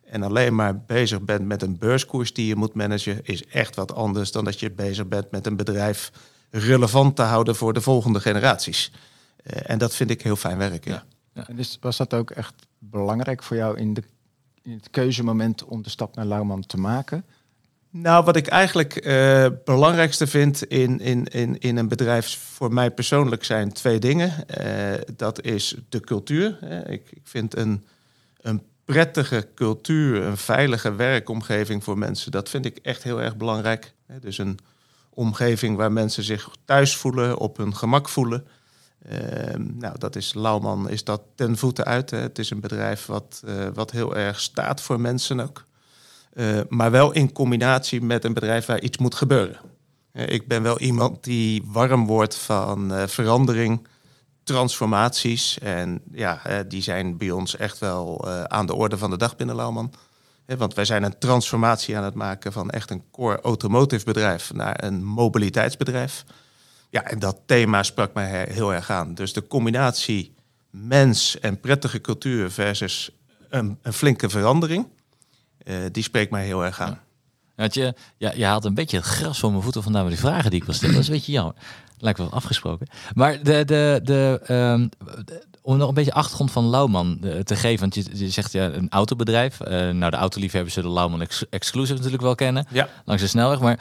[0.05, 3.93] en alleen maar bezig bent met een beurskoers die je moet managen, is echt wat
[3.93, 6.11] anders dan dat je bezig bent met een bedrijf
[6.49, 8.91] relevant te houden voor de volgende generaties.
[9.43, 10.91] Eh, en dat vind ik heel fijn werken.
[11.33, 11.45] Ja.
[11.47, 14.03] En dus was dat ook echt belangrijk voor jou in, de,
[14.61, 17.25] in het keuzemoment om de stap naar Lauwman te maken?
[17.93, 22.91] Nou, wat ik eigenlijk eh belangrijkste vind in, in, in, in een bedrijf voor mij
[22.91, 24.47] persoonlijk zijn twee dingen.
[24.47, 26.57] Eh, dat is de cultuur.
[26.89, 27.85] Ik, ik vind een,
[28.41, 33.93] een prettige cultuur, een veilige werkomgeving voor mensen, dat vind ik echt heel erg belangrijk.
[34.19, 34.59] Dus een
[35.09, 38.47] omgeving waar mensen zich thuis voelen, op hun gemak voelen.
[39.09, 42.09] Ehm, nou, dat is Lauwman, is dat ten voeten uit.
[42.09, 42.17] Hè.
[42.17, 45.65] Het is een bedrijf wat, eh, wat heel erg staat voor mensen ook.
[46.33, 49.59] Eh, maar wel in combinatie met een bedrijf waar iets moet gebeuren.
[50.11, 53.87] Eh, ik ben wel iemand die warm wordt van eh, verandering,
[54.43, 55.59] transformaties.
[55.59, 59.55] En ja, die zijn bij ons echt wel aan de orde van de dag binnen
[59.55, 59.93] Lauwman.
[60.45, 64.83] Want wij zijn een transformatie aan het maken van echt een core automotive bedrijf naar
[64.83, 66.23] een mobiliteitsbedrijf.
[66.89, 69.13] Ja, en dat thema sprak mij he- heel erg aan.
[69.13, 70.33] Dus de combinatie
[70.69, 73.11] mens en prettige cultuur versus
[73.49, 74.87] een, een flinke verandering.
[75.63, 76.99] Eh, die spreekt mij heel erg aan.
[77.71, 80.49] Je, ja, je haalt een beetje het gras van mijn voeten vandaan met die vragen
[80.49, 80.93] die ik wil stellen.
[80.93, 81.53] Dat is een beetje jammer.
[81.97, 82.87] Lijkt wel afgesproken.
[83.13, 84.87] Maar de, de, de, ehm,
[85.25, 87.79] de- om nog een beetje achtergrond van Lauwman eh, te geven.
[87.79, 89.59] Want je, je zegt ja, een autobedrijf.
[89.59, 92.65] Eh, nou, de autoliefhebbers zullen Lauwman ex Exclusive natuurlijk wel kennen.
[92.69, 92.89] Ja.
[93.05, 93.59] Langs de snelweg.
[93.59, 93.79] Maar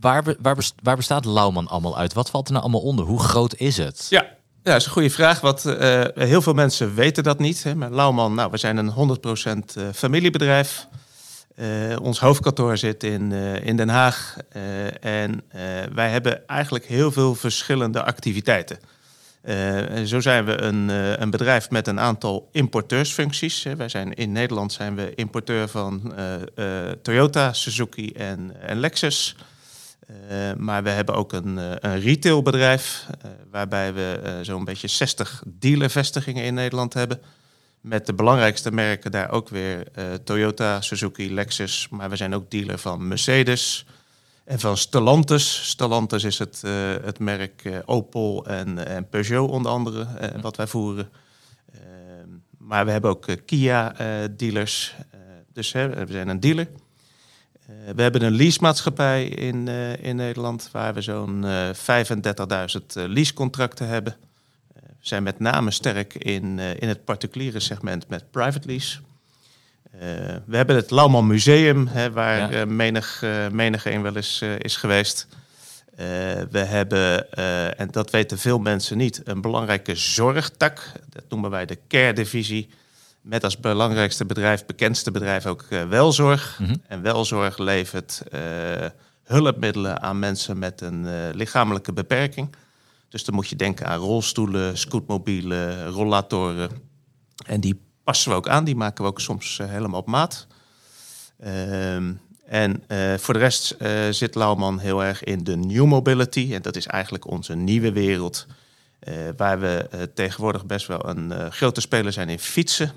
[0.00, 2.12] waar, waar, waar bestaat Lauwman allemaal uit?
[2.12, 3.04] Wat valt er nou allemaal onder?
[3.04, 4.06] Hoe groot is het?
[4.10, 4.26] Ja.
[4.68, 5.40] Ja, dat is een goede vraag.
[5.40, 7.62] Want eh, heel veel mensen weten dat niet.
[7.62, 7.74] Hè.
[7.74, 9.18] Maar Lauwman, nou, we zijn een
[9.70, 10.86] 100% eh, familiebedrijf.
[11.54, 11.66] Eh,
[12.02, 14.36] ons hoofdkantoor zit in, in Den Haag.
[15.00, 15.42] En
[15.94, 18.78] wij hebben eigenlijk heel veel verschillende activiteiten.
[19.42, 20.88] En zo zijn we een,
[21.22, 23.62] een bedrijf met een aantal importeursfuncties.
[23.76, 26.14] Wij zijn in Nederland zijn we importeur van
[27.02, 29.36] Toyota, Suzuki en, en Lexus.
[30.08, 35.42] Eh, maar we hebben ook een, eh, een retailbedrijf, eh, waarbij we zo'n beetje 60
[35.46, 37.20] dealervestigingen in Nederland hebben.
[37.80, 39.86] Met de belangrijkste merken daar ook weer
[40.24, 41.88] Toyota, Suzuki, Lexus.
[41.90, 43.86] Maar we zijn ook dealer van Mercedes
[44.44, 45.68] en van Stellantis.
[45.68, 46.62] Stellantis is het,
[47.04, 50.06] het merk Opel en, en Peugeot onder andere,
[50.40, 51.08] wat wij voeren.
[52.58, 53.94] Maar we hebben ook Kia
[54.36, 54.94] dealers.
[55.10, 55.18] Eh,
[55.52, 56.68] dus hè, we zijn een dealer.
[57.68, 63.04] Eh, we hebben een leasemaatschappij in, eh, in Nederland waar we zo'n eh 35.000 eh,
[63.06, 64.16] leasecontracten hebben.
[64.74, 68.98] We zijn met name sterk in, in het particuliere segment met private lease.
[70.44, 72.64] We hebben het Lauwman Museum, hè, waar Ja.
[72.64, 75.26] menig, eh menig een wel eens is geweest.
[76.50, 77.32] We hebben,
[77.78, 80.92] en dat weten veel mensen niet, een belangrijke zorgtak.
[81.08, 82.68] Dat noemen wij de care-divisie.
[83.28, 86.58] Met als belangrijkste bedrijf, bekendste bedrijf ook eh, welzorg.
[86.58, 86.74] Mhm.
[86.86, 88.40] En welzorg levert eh,
[89.24, 92.56] hulpmiddelen aan mensen met een eh, lichamelijke beperking.
[93.08, 96.70] Dus dan moet je denken aan rolstoelen, scootmobielen, rollatoren.
[97.46, 100.46] En die passen we ook aan, die maken we ook soms helemaal op maat.
[101.40, 102.12] Ehm,
[102.46, 102.82] en
[103.18, 103.76] voor de rest
[104.10, 106.54] zit Lauwman heel erg in de new mobility.
[106.54, 108.46] En dat is eigenlijk onze nieuwe wereld.
[109.36, 112.92] waar we tegenwoordig best wel een grote speler zijn in fietsen.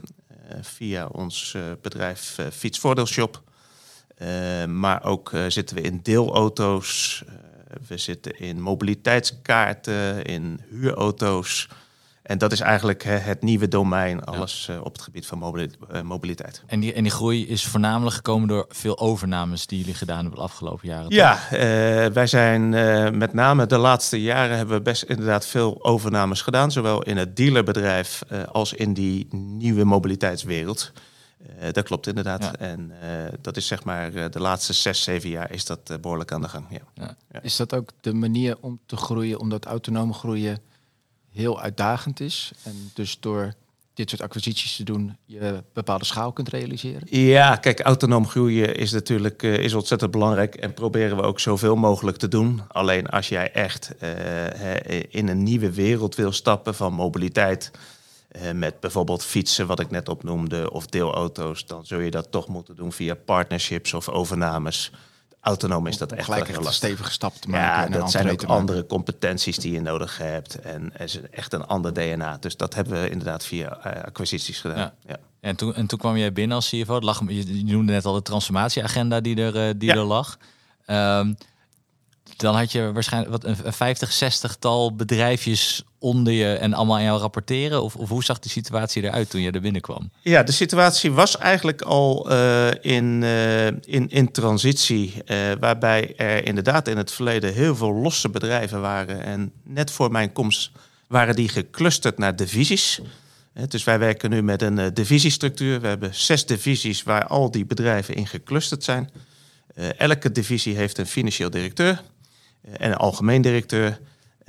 [0.51, 3.41] Eh, via ons eh, bedrijf eh, Fietsvoordeelshop.
[4.67, 7.23] Maar ook zitten we in deelauto's.
[7.87, 11.67] we zitten in mobiliteitskaarten, in huurauto's.
[12.31, 15.71] En dat is eigenlijk hè, het nieuwe domein, alles eh, op het gebied van mobili-
[15.91, 16.63] eh, mobiliteit.
[16.67, 20.35] En die, en die groei is voornamelijk gekomen door veel overnames die jullie gedaan hebben
[20.35, 21.09] de afgelopen jaren.
[21.09, 21.59] Ja, eh,
[22.13, 26.71] wij zijn eh, met name de laatste jaren hebben we best inderdaad veel overnames gedaan.
[26.71, 30.91] Zowel in het dealerbedrijf eh, als in die nieuwe mobiliteitswereld.
[31.59, 32.43] Eh, dat klopt inderdaad.
[32.43, 32.55] Ja.
[32.55, 33.09] En eh,
[33.41, 36.41] dat is zeg maar eh, de laatste zes, zeven jaar is dat eh, behoorlijk aan
[36.41, 36.65] de gang.
[36.93, 37.15] Ja.
[37.41, 40.57] Is dat ook de manier om te groeien, omdat autonoom groeien
[41.33, 42.51] heel uitdagend is?
[42.63, 43.53] En dus door
[43.93, 47.01] dit soort acquisities te doen, je bepaalde schaal kunt realiseren?
[47.05, 51.75] Ja, kijk, autonoom groeien is natuurlijk eh, is ontzettend belangrijk en proberen we ook zoveel
[51.75, 52.61] mogelijk te doen.
[52.67, 57.71] Alleen als jij echt eh, in een nieuwe wereld wil stappen van mobiliteit,
[58.31, 62.47] eh, met bijvoorbeeld fietsen, wat ik net opnoemde, of deelauto's, dan zul je dat toch
[62.47, 64.91] moeten doen via partnerships of overnames.
[65.41, 67.67] Autonoom is dat echt gelijk echt een stevige stap te maken.
[67.67, 70.59] Ja, en een dat zijn ook andere competenties die je nodig hebt.
[70.59, 72.37] En is echt een ander DNA.
[72.39, 74.77] Dus dat hebben we inderdaad via eh, acquisities gedaan.
[74.77, 74.93] Ja.
[75.07, 75.17] Ja.
[75.39, 76.95] En toen, en toen kwam jij binnen als CFO.
[76.95, 79.95] Het lag, je, je noemde net al de transformatieagenda die er, eh, die Ja.
[79.95, 80.37] er lag.
[80.85, 81.33] Ehm,
[82.37, 86.95] dan had je waarschijnlijk wat, een een 50, 60 tal bedrijfjes onder je en allemaal
[86.95, 87.83] aan jou rapporteren.
[87.83, 90.11] Of, of hoe zag die situatie eruit toen je er binnenkwam?
[90.21, 96.45] Ja, de situatie was eigenlijk al eh, in, eh, in, in transitie, eh, waarbij er
[96.45, 99.23] inderdaad in het verleden heel veel losse bedrijven waren.
[99.23, 100.71] En net voor mijn komst
[101.07, 102.99] waren die geclusterd naar divisies.
[103.67, 105.81] Dus wij werken nu met een divisiestructuur.
[105.81, 109.09] We hebben zes divisies waar al die bedrijven in geclusterd zijn.
[109.97, 112.01] Elke divisie heeft een financieel directeur
[112.77, 113.99] en een algemeen directeur.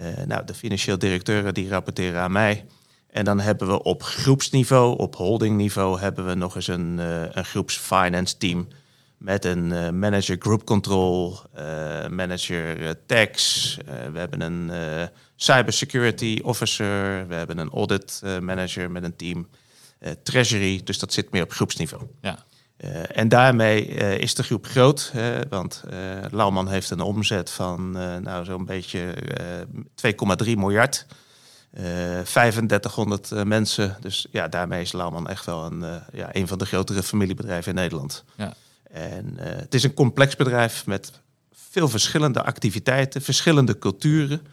[0.03, 2.65] Eh, nou, de financieel directeuren die rapporteren aan mij.
[3.11, 7.45] En dan hebben we op groepsniveau, op holdingniveau, hebben we nog eens een, eh, een
[7.45, 8.69] groepsfinance team.
[9.17, 11.39] Met een eh, manager group control,
[12.11, 13.77] manager tax.
[14.13, 14.71] we hebben een
[15.37, 17.29] cybersecurity officer.
[17.29, 19.49] We hebben een audit manager met een team.
[20.23, 22.03] treasury, dus dat zit meer op groepsniveau.
[22.21, 22.45] Ja.
[22.83, 25.99] Eh, en daarmee eh, is de groep groot, hè, want eh
[26.31, 27.91] Lauwman heeft een omzet van
[28.23, 29.13] nou, zo'n beetje
[29.95, 31.07] eh 2,3 miljard.
[31.71, 33.97] Eh 3500 eh, mensen.
[34.01, 37.79] Dus ja, daarmee is Lauwman echt wel een, ja, een van de grotere familiebedrijven in
[37.79, 38.25] Nederland.
[38.37, 38.55] Ja.
[38.91, 41.13] En het is een complex bedrijf met
[41.53, 44.47] veel verschillende activiteiten, verschillende culturen.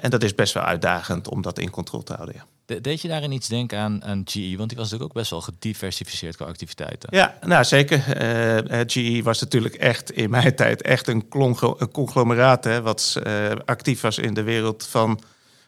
[0.00, 2.34] En dat is best wel uitdagend om dat in controle te houden.
[2.34, 2.46] Ja.
[2.68, 4.54] De- deed je daarin iets denken aan, aan GE?
[4.56, 7.08] Want die was natuurlijk ook best wel gediversificeerd qua activiteiten.
[7.12, 8.12] Ja, nou zeker.
[8.16, 11.24] Eh, eh, GE was natuurlijk echt in mijn tijd echt een,
[11.78, 12.64] een conglomeraat.
[12.64, 15.20] Hè, wat eh, actief was in de wereld van,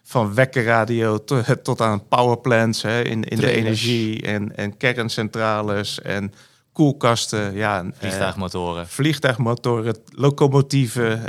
[0.03, 6.33] van wekkerradio to- tot aan powerplants hè, in, in de energie en, en kerncentrales en
[6.71, 7.53] koelkasten.
[7.53, 8.87] Ja, en, Vliegtuigmotoren.
[8.87, 11.21] vliegtuigmotoren, locomotieven.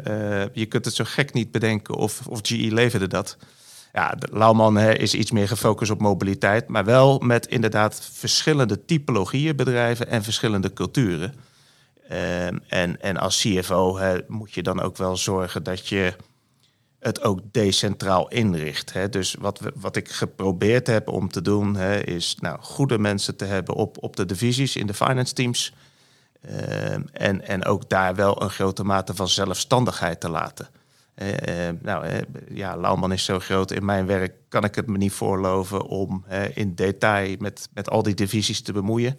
[0.53, 3.37] je kunt het zo gek niet bedenken of, of GE leverde dat.
[3.93, 10.09] Ja, Lauwman is iets meer gefocust op mobiliteit, maar wel met inderdaad verschillende typologieën bedrijven
[10.09, 11.35] en verschillende culturen.
[12.09, 16.15] Ehm, en, en als CFO moet je dan ook wel zorgen dat je
[16.99, 18.93] het ook decentraal inricht.
[19.11, 23.75] Dus wat, wat ik geprobeerd heb om te doen, is nou, goede mensen te hebben
[23.75, 25.73] op, op de divisies in de finance teams.
[26.41, 30.69] Ehm, en, en ook daar wel een grote mate van zelfstandigheid te laten.
[31.15, 33.71] Eh, nou, eh, ja, Lauwman is zo groot.
[33.71, 38.03] In mijn werk kan ik het me niet voorloven om in detail met, met al
[38.03, 39.19] die divisies te bemoeien.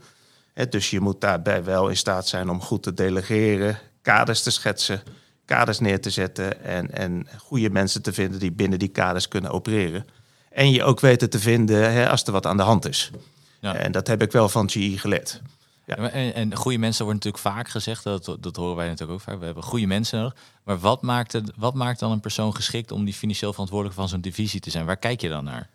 [0.70, 5.02] Dus je moet daarbij wel in staat zijn om goed te delegeren, kaders te schetsen,
[5.46, 9.52] kaders neer te zetten en, en goede mensen te vinden die binnen die kaders kunnen
[9.52, 10.06] opereren.
[10.50, 13.12] En je ook weten te vinden hè, als er wat aan de hand is.
[13.60, 13.76] Ja.
[13.76, 15.42] En dat heb ik wel van GE geleerd.
[15.86, 15.96] Ja.
[15.96, 19.40] En, en goede mensen wordt natuurlijk vaak gezegd, dat, dat horen wij natuurlijk ook vaak.
[19.40, 20.36] We hebben goede mensen nodig.
[20.64, 24.10] Maar wat maakt, het, wat maakt dan een persoon geschikt om die financieel verantwoordelijk van
[24.10, 24.86] zo'n divisie te zijn?
[24.86, 25.70] Waar kijk je dan naar?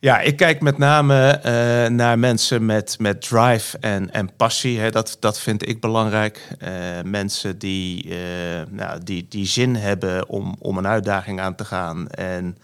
[0.00, 4.78] Ja, ik kijk met name eh, naar mensen met, met drive en, en passie.
[4.78, 4.90] Hè.
[4.90, 6.48] Dat, dat vind ik belangrijk.
[6.58, 6.72] Eh,
[7.04, 12.08] mensen die, eh, nou, die, die zin hebben om, om een uitdaging aan te gaan.
[12.08, 12.58] En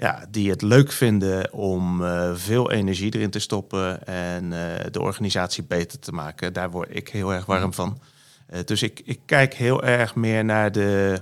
[0.00, 5.00] ja, die het leuk vinden om eh, veel energie erin te stoppen en eh, de
[5.00, 6.52] organisatie beter te maken.
[6.52, 8.00] Daar word ik heel erg warm van.
[8.46, 11.20] Eh, dus ik, ik kijk heel erg meer naar de,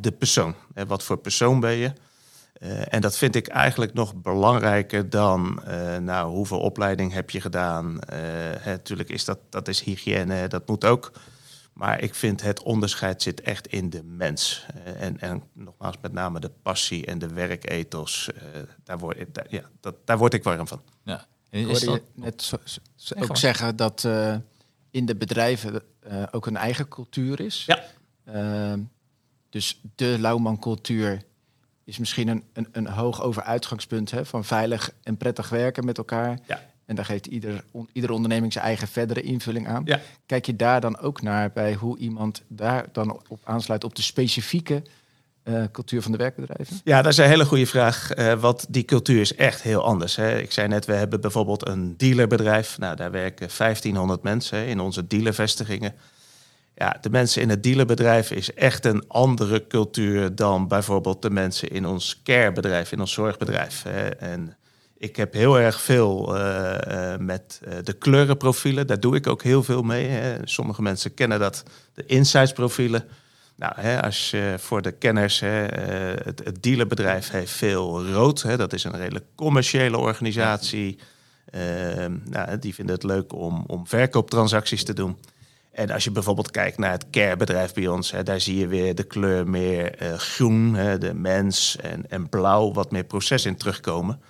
[0.00, 0.54] de persoon.
[0.86, 1.92] Wat voor persoon ben je?
[2.88, 5.62] En dat vind ik eigenlijk nog belangrijker dan,
[6.00, 7.98] nou, hoeveel opleiding heb je gedaan?
[8.60, 11.12] Hè, natuurlijk is dat, dat is hygiëne, dat moet ook.
[11.72, 14.66] Maar ik vind het onderscheid zit echt in de mens.
[14.84, 18.30] Eh, en, en nogmaals, met name de passie en de werkethos.
[18.32, 18.42] eh
[18.84, 20.82] daar, word, ik- daar, ja, dat, daar word ik warm van.
[21.04, 21.26] Ja.
[21.50, 24.36] En Ik is hoorde dat, je net zo, zo- zo Nee, ook zeggen dat eh,
[24.90, 27.64] in de bedrijven eh, ook een eigen cultuur is.
[27.64, 27.84] Ja.
[28.24, 28.80] Ehm,
[29.50, 31.22] dus de Lauwman-cultuur
[31.84, 35.98] is misschien een, een, een hoog over uitgangspunt hè, van veilig en prettig werken met
[35.98, 36.38] elkaar.
[36.46, 36.70] Ja.
[36.86, 39.82] En daar geeft ieder, on, iedere onderneming zijn eigen verdere invulling aan.
[39.84, 40.00] Ja.
[40.26, 44.02] Kijk je daar dan ook naar bij hoe iemand daar dan op aansluit op de
[44.02, 44.82] specifieke
[45.44, 46.80] uh, cultuur van de werkbedrijven?
[46.84, 48.16] Ja, dat is een hele goede vraag.
[48.16, 50.16] Uh, want die cultuur is echt heel anders.
[50.16, 50.38] Hè.
[50.38, 52.78] Ik zei net, we hebben bijvoorbeeld een dealerbedrijf.
[52.78, 55.94] Nou, daar werken 1500 mensen hè, in onze dealervestigingen.
[56.74, 61.68] Ja, de mensen in het dealerbedrijf is echt een andere cultuur dan bijvoorbeeld de mensen
[61.68, 63.82] in ons carebedrijf, in ons zorgbedrijf.
[63.82, 64.08] Hè.
[64.08, 64.56] En
[65.02, 68.86] ik heb heel erg veel uh, uh, met uh, de kleurenprofielen.
[68.86, 70.08] Daar doe ik ook heel veel mee.
[70.08, 70.36] Hè.
[70.44, 71.62] Sommige mensen kennen dat,
[71.94, 73.04] de insightsprofielen.
[73.56, 75.66] Nou, hè, als je voor de kenners, hè,
[76.24, 78.42] het, het, dealerbedrijf heeft veel rood.
[78.42, 80.98] Hè, dat is een redelijk commerciële organisatie.
[82.24, 85.18] Nou, die vinden het leuk om, om verkooptransacties te doen.
[85.72, 88.94] En als je bijvoorbeeld kijkt naar het carebedrijf bij ons, hè, daar zie je weer
[88.94, 94.20] de kleur meer groen, hè, de mens en, en blauw, wat meer proces in terugkomen.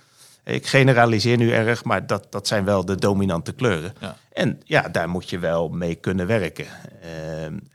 [0.43, 3.93] Ik generaliseer nu erg, maar dat, dat zijn wel de dominante kleuren.
[3.99, 4.17] Ja.
[4.31, 6.65] En ja, daar moet je wel mee kunnen werken.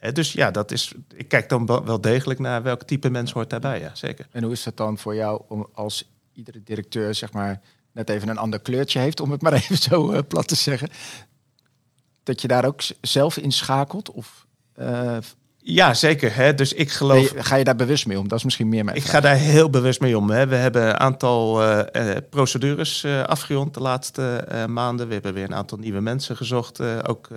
[0.02, 3.50] Uh, dus ja, dat is, ik kijk dan wel degelijk naar welk type mens hoort
[3.50, 3.80] daarbij.
[3.80, 4.26] Ja, zeker.
[4.30, 7.60] En hoe is dat dan voor jou om als iedere directeur, zeg maar,
[7.92, 10.88] net even een ander kleurtje heeft, om het maar even zo uh, plat te zeggen,
[12.22, 14.10] dat je daar ook zelf in schakelt?
[14.10, 14.46] Of,
[14.78, 15.16] uh,
[15.74, 16.34] ja, zeker.
[16.34, 16.54] Hè?
[16.54, 17.32] Dus ik geloof.
[17.36, 18.28] Ga je daar bewust mee om?
[18.28, 19.14] Dat is misschien meer mijn Ik vraag.
[19.14, 20.30] ga daar heel bewust mee om.
[20.30, 20.46] Hè?
[20.46, 25.06] We hebben een aantal uh, uh, procedures uh, afgerond de laatste maanden.
[25.06, 26.80] We hebben weer een aantal nieuwe mensen gezocht.
[27.06, 27.28] ook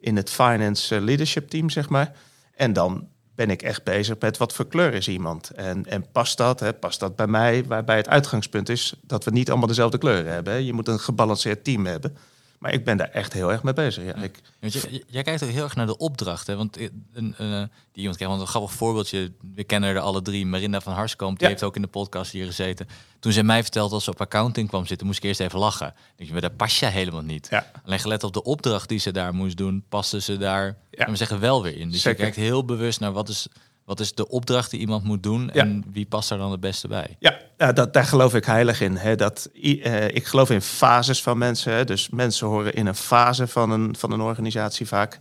[0.00, 2.12] in het finance leadership team, zeg maar.
[2.54, 5.50] En dan ben ik echt bezig met wat voor kleur is iemand.
[5.50, 6.60] En, en past dat?
[6.60, 6.72] Hè?
[6.72, 7.64] Past dat bij mij?
[7.64, 10.52] Waarbij het uitgangspunt is dat we niet allemaal dezelfde kleuren hebben.
[10.52, 10.58] Hè?
[10.58, 12.16] Je moet een gebalanceerd team hebben.
[12.62, 14.04] Maar ik ben daar echt heel erg mee bezig.
[14.04, 14.40] Ja, ik...
[14.60, 16.46] jij, jij, kijkt ook heel erg naar de opdracht.
[16.46, 16.56] Hè?
[16.56, 16.76] Want
[17.12, 19.32] een, uh, die iemand krijgt, want een grappig voorbeeldje.
[19.54, 20.46] We kennen er alle drie.
[20.46, 21.52] Marinda van Harskamp, die Ja.
[21.52, 22.88] heeft ook in de podcast hier gezeten.
[23.20, 25.94] Toen zij mij vertelde dat ze op accounting kwam zitten, moest ik eerst even lachen.
[26.16, 27.46] Denk je, daar pas je helemaal niet.
[27.50, 27.70] Ja.
[27.84, 31.10] Alleen gelet op de opdracht die ze daar moest doen, paste ze daar, Ja.
[31.10, 31.90] we zeggen, wel weer in.
[31.90, 32.18] Dus Zeker.
[32.18, 33.46] je kijkt heel bewust naar wat is,
[33.92, 35.62] wat is de opdracht die iemand moet doen Ja.
[35.62, 37.16] en wie past daar dan het beste bij.
[37.18, 38.96] Ja, ja, dat, daar geloof ik heilig in.
[38.96, 41.72] Hè, dat, eh, ik geloof in fases van mensen.
[41.72, 45.20] Hè, dus mensen horen in een fase van een, van een organisatie vaak.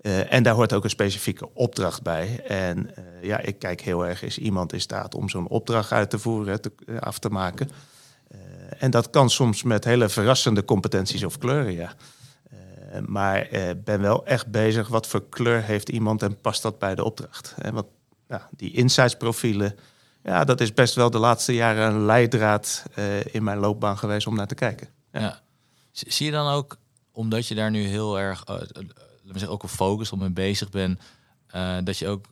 [0.00, 2.42] Eh, en daar hoort ook een specifieke opdracht bij.
[2.46, 6.10] En eh, ja, ik kijk heel erg, is iemand in staat om zo'n opdracht uit
[6.10, 7.70] te voeren, te, af te maken.
[8.78, 11.92] En dat kan soms met hele verrassende competenties of kleuren, ja.
[13.06, 13.48] Maar
[13.84, 17.54] ben wel echt bezig, wat voor kleur heeft iemand en past dat bij de opdracht?
[17.62, 17.86] Hè, want
[18.30, 19.78] ja, die insightsprofielen,
[20.22, 24.26] ja, dat is best wel de laatste jaren een leidraad eh, in mijn loopbaan geweest
[24.26, 24.88] om naar te kijken.
[25.12, 25.40] Ja.
[25.90, 26.76] Zie je dan ook,
[27.12, 28.84] omdat je daar nu heel erg, we
[29.24, 31.00] zeggen, ook op focus, op mee bezig bent,
[31.84, 32.26] dat je ook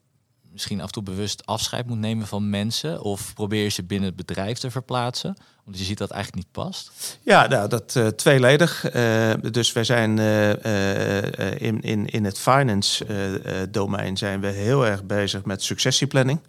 [0.52, 3.02] misschien af en toe bewust afscheid moet nemen van mensen?
[3.02, 5.37] Of probeer je ze binnen het bedrijf te verplaatsen?
[5.68, 7.18] Omdat je ziet dat eigenlijk niet past.
[7.22, 8.85] Ja, nou, dat eh, tweeledig.
[8.85, 13.07] Eh, dus wij zijn eh, in, in, in het finance
[13.70, 16.40] domein zijn we heel erg bezig met successieplanning.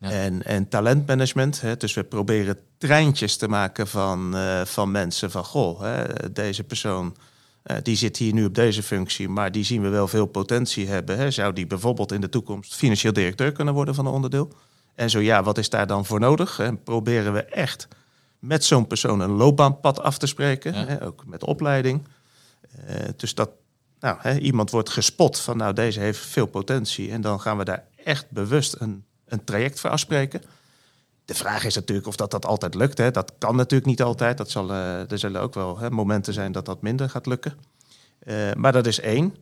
[0.00, 0.10] Ja.
[0.10, 1.60] En, en talentmanagement.
[1.60, 1.76] Hè.
[1.76, 5.30] Dus we proberen treintjes te maken van, van mensen.
[5.30, 7.16] Van goh, hè, deze persoon
[7.82, 11.16] die zit hier nu op deze functie, maar die zien we wel veel potentie hebben.
[11.16, 11.30] Hè.
[11.30, 14.52] Zou die bijvoorbeeld in de toekomst financieel directeur kunnen worden van een onderdeel?
[14.94, 16.58] En zo ja, wat is daar dan voor nodig?
[16.58, 17.88] En proberen we echt
[18.38, 20.84] met zo'n persoon een loopbaanpad af te spreken, Ja.
[20.86, 22.06] hè, ook met opleiding.
[22.86, 23.50] Eh, dus dat
[24.00, 27.64] nou, hè, iemand wordt gespot van nou deze heeft veel potentie en dan gaan we
[27.64, 30.42] daar echt bewust een, een traject voor afspreken.
[31.24, 32.98] De vraag is natuurlijk of dat, dat altijd lukt.
[32.98, 33.10] Hè.
[33.10, 34.38] Dat kan natuurlijk niet altijd.
[34.38, 37.54] Dat zal, eh, er zullen ook wel hè, momenten zijn dat dat minder gaat lukken.
[38.18, 39.36] Eh, maar dat is één.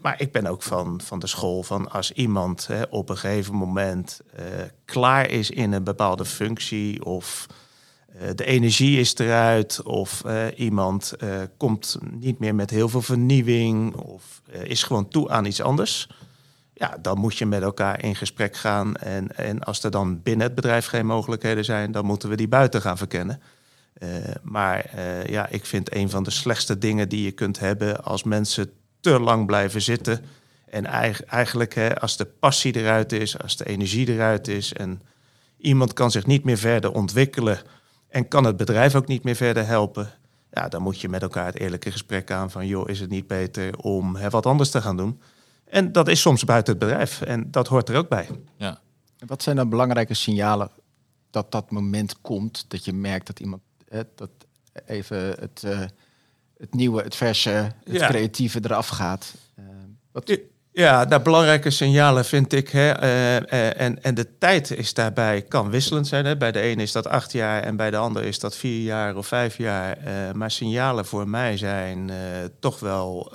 [0.00, 3.54] Maar ik ben ook van, van de school van als iemand hè, op een gegeven
[3.54, 4.20] moment
[4.84, 7.46] klaar is in een bepaalde functie of
[8.34, 13.94] de energie is eruit of eh, iemand eh, komt niet meer met heel veel vernieuwing
[13.94, 16.08] of eh, is gewoon toe aan iets anders.
[16.74, 18.96] Ja, dan moet je met elkaar in gesprek gaan.
[18.96, 22.48] En, en als er dan binnen het bedrijf geen mogelijkheden zijn, dan moeten we die
[22.48, 23.40] buiten gaan verkennen.
[23.92, 24.08] Eh,
[24.42, 28.22] maar eh, ja, ik vind een van de slechtste dingen die je kunt hebben als
[28.22, 30.24] mensen te lang blijven zitten.
[30.66, 35.02] En eig- eigenlijk hè, als de passie eruit is, als de energie eruit is en
[35.58, 37.58] iemand kan zich niet meer verder ontwikkelen
[38.12, 40.10] en kan het bedrijf ook niet meer verder helpen.
[40.50, 43.26] Ja, dan moet je met elkaar het eerlijke gesprek aan van joh, is het niet
[43.26, 45.20] beter om hè, wat anders te gaan doen?
[45.64, 48.28] En dat is soms buiten het bedrijf en dat hoort er ook bij.
[48.56, 48.80] Ja.
[49.18, 50.70] En Wat zijn dan belangrijke signalen
[51.30, 54.30] dat dat moment komt dat je merkt dat iemand eh, dat
[54.86, 55.80] even het, eh,
[56.58, 58.08] het nieuwe, het verse, het Ja.
[58.08, 59.34] creatieve eraf gaat?
[59.54, 59.64] Eh,
[60.12, 60.38] wat,
[60.72, 61.04] Ja.
[61.04, 62.68] Nou, belangrijke signalen vind ik.
[62.68, 66.24] Hè, eh, eh, en, en de tijd is daarbij kan wisselend zijn.
[66.24, 66.36] Hè.
[66.36, 69.16] Bij de ene is dat acht jaar en bij de ander is dat vier jaar
[69.16, 69.96] of vijf jaar.
[69.96, 72.10] Eh, maar signalen voor mij zijn
[72.60, 73.32] toch wel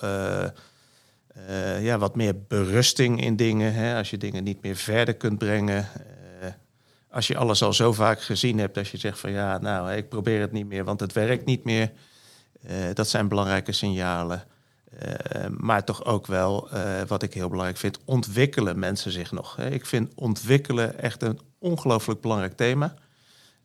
[1.79, 3.73] ja, wat meer berusting in dingen.
[3.73, 3.97] Hè.
[3.97, 5.87] Als je dingen niet meer verder kunt brengen.
[7.11, 10.09] als je alles al zo vaak gezien hebt, dat je zegt van ja, nou, ik
[10.09, 11.91] probeer het niet meer, want het werkt niet meer.
[12.93, 14.43] dat zijn belangrijke signalen.
[15.05, 19.57] Uh, maar toch ook wel, uh, wat ik heel belangrijk vind, ontwikkelen mensen zich nog.
[19.59, 22.93] Ik vind ontwikkelen echt een ongelooflijk belangrijk thema.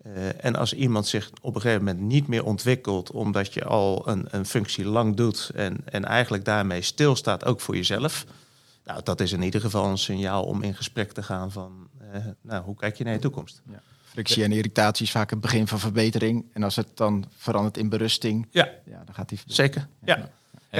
[0.06, 4.08] Uh, en als iemand zich op een gegeven moment niet meer ontwikkelt, omdat je al
[4.08, 8.26] een, een functie lang doet en, en eigenlijk daarmee stilstaat, ook voor jezelf.
[8.84, 11.88] Nou, dat is in ieder geval een signaal om in gesprek te gaan van,
[12.40, 13.62] nou, hoe kijk je naar je toekomst?
[13.70, 13.82] Ja.
[14.04, 16.44] Frictie en irritatie is vaak het begin van verbetering.
[16.52, 18.68] En als het dan verandert in berusting, ja.
[18.84, 19.40] Ja, dan gaat die...
[19.46, 20.30] Zeker, ja.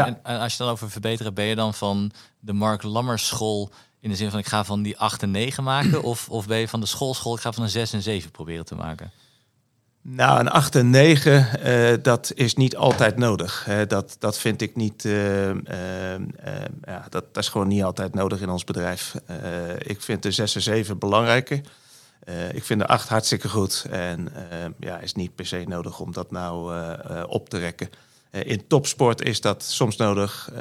[0.01, 3.71] En, en, als je dan over verbeteren, ben je dan van de Mark Lammers school
[4.01, 6.03] in de zin van ik ga van die 8 en 9 maken?
[6.13, 8.65] Of, of ben je van de schoolschool, ik ga van een 6 en 7 proberen
[8.65, 9.13] te maken?
[10.05, 13.67] Nou, een 8 en 9, uh, dat is niet altijd nodig.
[13.69, 15.05] Uh, dat, dat vind ik niet.
[15.05, 15.49] Uh,
[16.85, 19.15] ja, dat, dat is gewoon niet altijd nodig in ons bedrijf.
[19.79, 21.61] ik vind de 6 en 7 belangrijker.
[22.53, 23.87] ik vind de 8 hartstikke goed.
[23.91, 24.33] En
[24.79, 26.75] ja, is niet per se nodig om dat nou
[27.27, 27.89] op te rekken.
[28.33, 30.51] Eh, in topsport is dat soms nodig.
[30.53, 30.59] Uh,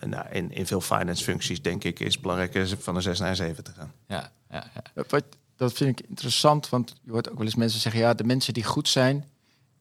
[0.00, 3.28] nou, in, in veel finance functies, denk ik, is het belangrijker van een 6 naar
[3.28, 3.92] een 7 te gaan.
[4.08, 5.04] Ja, ja, ja.
[5.08, 5.24] Wat,
[5.56, 8.00] dat vind ik interessant, want je hoort ook wel eens mensen zeggen...
[8.00, 9.24] ja, de mensen die goed zijn,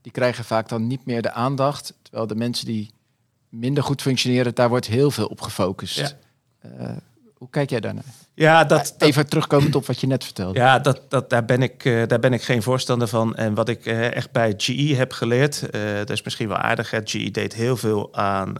[0.02, 1.93] die krijgen vaak dan niet meer de aandacht.
[2.02, 2.91] Terwijl de mensen die
[3.50, 5.98] minder goed functioneren, daar wordt heel veel op gefocust.
[5.98, 6.12] Ja.
[6.80, 6.98] Uh,
[7.34, 8.04] hoe kijk jij daarnaar?
[8.36, 10.60] Ja, dat, Even terugkomend op wat je net vertelde.
[10.60, 13.36] Ja, dat, dat, daar, ben ik, uh, daar ben ik geen voorstander van.
[13.36, 16.91] En wat ik uh, echt bij GE heb geleerd, uh, dat is misschien wel aardig.
[16.91, 17.00] Hè.
[17.04, 18.56] GE deed heel veel aan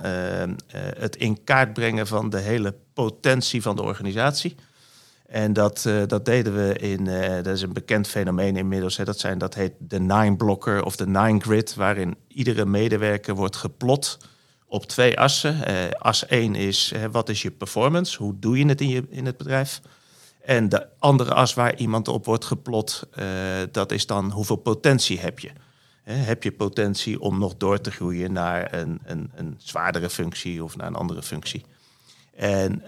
[0.98, 4.56] het in kaart brengen van de hele potentie van de organisatie.
[5.28, 7.06] En dat, dat deden we in,
[7.44, 8.98] dat is een bekend fenomeen inmiddels.
[8.98, 9.04] Hè.
[9.04, 13.56] Dat, zijn, dat heet de Nine Blocker of de Nine Grid, waarin iedere medewerker wordt
[13.56, 14.18] geplot
[14.76, 15.72] op twee assen.
[15.72, 18.18] Uh, as 1 is uh, wat is je performance?
[18.18, 19.82] Hoe doe je het in, je, in het bedrijf?
[20.42, 23.26] En de andere as waar iemand op wordt geplot, uh,
[23.72, 25.52] dat is dan hoeveel potentie heb je?
[26.06, 30.78] heb je potentie om nog door te groeien naar een, een, een zwaardere functie of
[30.78, 31.66] naar een andere functie?
[32.36, 32.84] En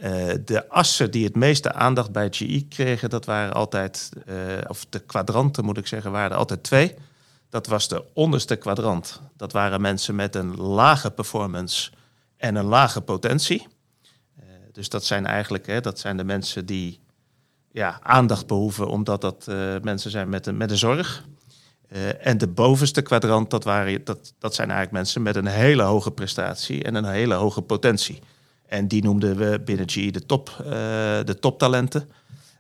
[0.46, 4.10] de assen die het meeste aandacht bij GE kregen, dat waren altijd,
[4.68, 6.96] of de kwadranten moet ik zeggen, waren er altijd twee.
[7.50, 9.22] Dat was de onderste kwadrant.
[9.36, 11.92] Dat waren mensen met een lage performance
[12.38, 13.68] en een lage potentie.
[14.40, 17.00] Uh, dus dat zijn eigenlijk hè, dat zijn de mensen die
[17.72, 21.26] ja, aandacht behoeven, omdat dat uh, mensen zijn met een, met een zorg.
[21.92, 25.84] Uh, en de bovenste kwadrant, dat, waren, dat, dat zijn eigenlijk mensen met een hele
[25.84, 28.20] hoge prestatie en een hele hoge potentie.
[28.66, 30.56] En die noemden we binnen GE de, top,
[31.26, 32.10] de toptalenten.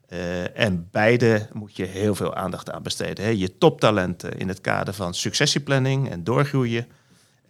[0.09, 3.25] Uh, en beide moet je heel veel aandacht aan besteden.
[3.25, 3.29] Hè.
[3.29, 6.87] Je toptalenten in het kader van successieplanning en doorgroeien.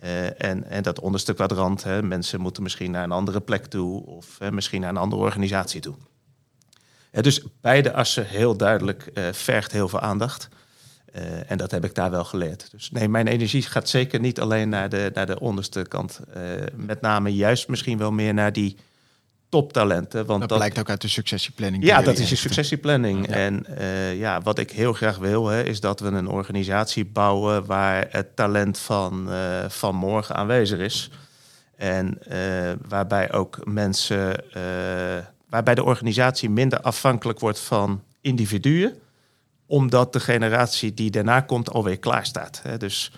[0.03, 4.05] Uh, en, en dat onderste kwadrant, hè, mensen moeten misschien naar een andere plek toe
[4.05, 5.95] of hè, misschien naar een andere organisatie toe.
[7.11, 10.49] dus beide assen heel duidelijk vergt heel veel aandacht.
[11.47, 12.71] en dat heb ik daar wel geleerd.
[12.71, 16.19] Dus nee, mijn energie gaat zeker niet alleen naar de, naar de onderste kant.
[16.75, 18.77] met name juist misschien wel meer naar die
[19.49, 20.25] toptalenten.
[20.25, 21.83] Want dat, blijkt ook uit de successieplanning.
[21.83, 23.27] Ja, dat is je successieplanning.
[23.27, 27.65] En uh, ja, wat ik heel graag wil, hè, is dat we een organisatie bouwen
[27.65, 31.09] waar het talent van, uh, van morgen aanwezig is.
[31.75, 34.43] En uh, waarbij ook mensen,
[35.49, 38.99] waarbij de organisatie minder afhankelijk wordt van individuen,
[39.65, 42.59] omdat de generatie die daarna komt alweer klaar staat.
[42.63, 42.77] Hè.
[42.77, 43.11] Dus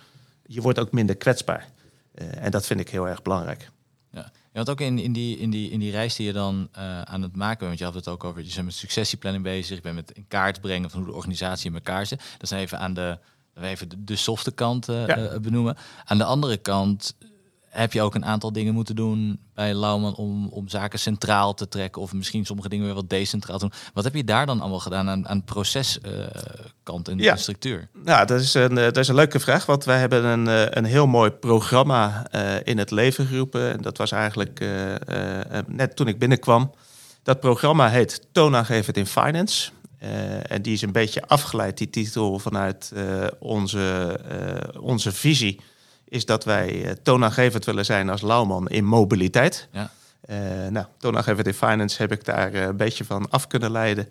[0.46, 1.68] je wordt ook minder kwetsbaar.
[2.14, 3.70] en dat vind ik heel erg belangrijk.
[4.54, 7.22] Want ook in, in, die, in, die, in die reis die je dan uh, aan
[7.22, 9.82] het maken bent, want je had het ook over, je bent met successieplanning bezig, je
[9.82, 12.20] bent met in kaart brengen van hoe de organisatie in elkaar zit.
[12.38, 13.18] Dat is even aan de,
[13.62, 15.18] even de, de softe kant uh, ja.
[15.18, 15.78] uh, benoemen.
[16.06, 17.16] Aan de andere kant
[17.70, 21.68] heb je ook een aantal dingen moeten doen bij Lauwman om, om zaken centraal te
[21.68, 23.80] trekken of misschien sommige dingen weer wat decentraal te doen.
[23.94, 27.36] Wat heb je daar dan allemaal gedaan aan, aan proceskant uh, en ja.
[27.36, 27.88] structuur?
[28.06, 30.86] Ja, dat is, een, dat is een leuke vraag, want wij hebben een, eh, een
[30.86, 33.72] heel mooi programma uh, in het leven geroepen.
[33.72, 34.96] En dat was eigenlijk uh,
[35.68, 36.72] net toen ik binnenkwam.
[37.24, 39.72] Dat programma heet Toonaangevend in Finance.
[40.48, 42.94] en die is een beetje afgeleid, die titel, vanuit
[43.40, 44.20] onze,
[44.80, 45.60] onze visie
[46.10, 49.68] is dat wij uh, toonaangevend willen zijn als Lauwman in mobiliteit.
[49.72, 49.92] Ja.
[50.30, 50.38] Uh,
[50.70, 54.10] nou, toonaangevend in finance heb ik daar uh, een beetje van af kunnen leiden.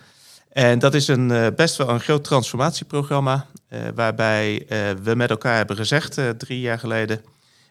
[0.52, 3.46] En dat is een, best wel een groot transformatieprogramma,
[3.94, 4.66] waarbij
[5.02, 7.24] we met elkaar hebben gezegd drie jaar geleden,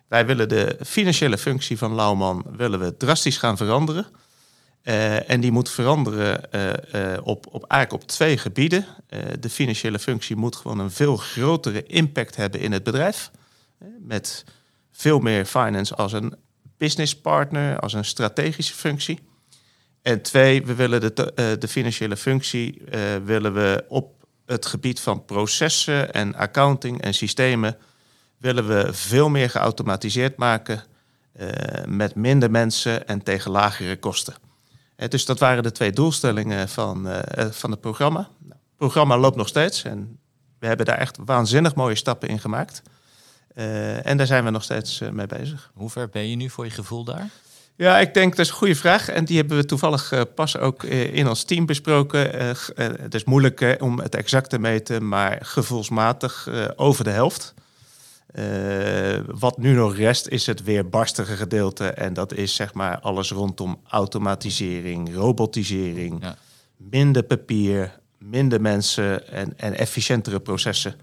[0.07, 4.05] wij willen de financiële functie van Lauwman willen we drastisch gaan veranderen.
[4.83, 6.61] Uh, en die moet veranderen uh,
[6.95, 8.85] uh, op, op, eigenlijk op twee gebieden.
[9.39, 13.31] de financiële functie moet gewoon een veel grotere impact hebben in het bedrijf.
[13.99, 14.45] Met
[14.91, 16.35] veel meer finance als een
[16.77, 19.19] business partner, als een strategische functie.
[20.01, 22.81] En twee, we willen de, de financiële functie
[23.23, 27.77] willen we op het gebied van processen en accounting en systemen
[28.37, 30.83] willen we veel meer geautomatiseerd maken
[31.85, 34.35] met minder mensen en tegen lagere kosten.
[34.97, 38.29] Eh, dus dat waren de twee doelstellingen van, eh, eh, van het programma.
[38.49, 40.19] Het programma loopt nog steeds en
[40.59, 42.81] we hebben daar echt waanzinnig mooie stappen in gemaakt.
[44.03, 45.71] En daar zijn we nog steeds mee bezig.
[45.73, 47.29] Hoe ver ben je nu voor je gevoel daar?
[47.75, 49.09] Ja, ik denk dat is een goede vraag.
[49.09, 52.55] En die hebben we toevallig pas ook in ons team besproken.
[52.75, 57.53] het is moeilijk om het exact te meten, maar gevoelsmatig over de helft.
[59.25, 61.87] Wat nu nog rest is het weerbarstige gedeelte.
[61.87, 66.37] En dat is zeg maar alles rondom automatisering, robotisering, ja.
[66.77, 70.95] minder papier, minder mensen en, en efficiëntere processen.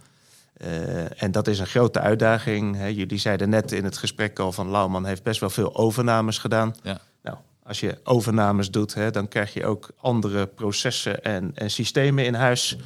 [0.56, 2.76] Uh, en dat is een grote uitdaging.
[2.76, 2.86] Hè.
[2.86, 6.74] Jullie zeiden net in het gesprek al van Lauwman heeft best wel veel overnames gedaan.
[6.82, 7.00] Ja.
[7.22, 12.24] Nou, als je overnames doet, hè, dan krijg je ook andere processen en, en systemen
[12.24, 12.76] in huis.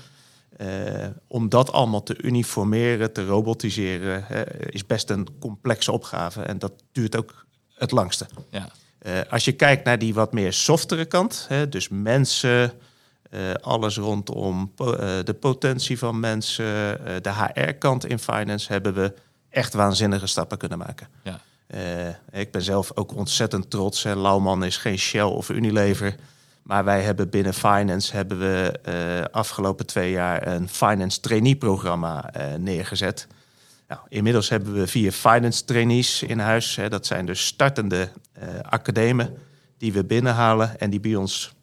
[0.60, 4.24] Uh, om dat allemaal te uniformeren, te robotiseren,
[4.70, 6.42] is best een complexe opgave.
[6.42, 8.26] En dat duurt ook het langste.
[8.50, 8.68] Ja.
[9.06, 12.72] Uh, als je kijkt naar die wat meer softere kant, hè, dus mensen,
[13.30, 14.72] uh, alles rondom
[15.24, 16.64] de potentie van mensen,
[17.22, 19.14] de HR-kant in finance, hebben we
[19.50, 21.08] echt waanzinnige stappen kunnen maken.
[21.22, 21.40] Ja.
[22.30, 24.02] ik ben zelf ook ontzettend trots.
[24.02, 24.14] Hè.
[24.14, 26.14] Lauwman is geen Shell of Unilever.
[26.68, 32.34] Maar wij hebben binnen Finance hebben we uh, afgelopen twee jaar een Finance Trainee programma
[32.36, 33.26] uh, neergezet.
[33.88, 36.76] Nou, inmiddels hebben we vier Finance Trainees in huis.
[36.76, 36.88] Hè.
[36.88, 38.08] Dat zijn dus startende
[38.38, 39.36] uh, academen
[39.78, 41.54] die we binnenhalen en die bij ons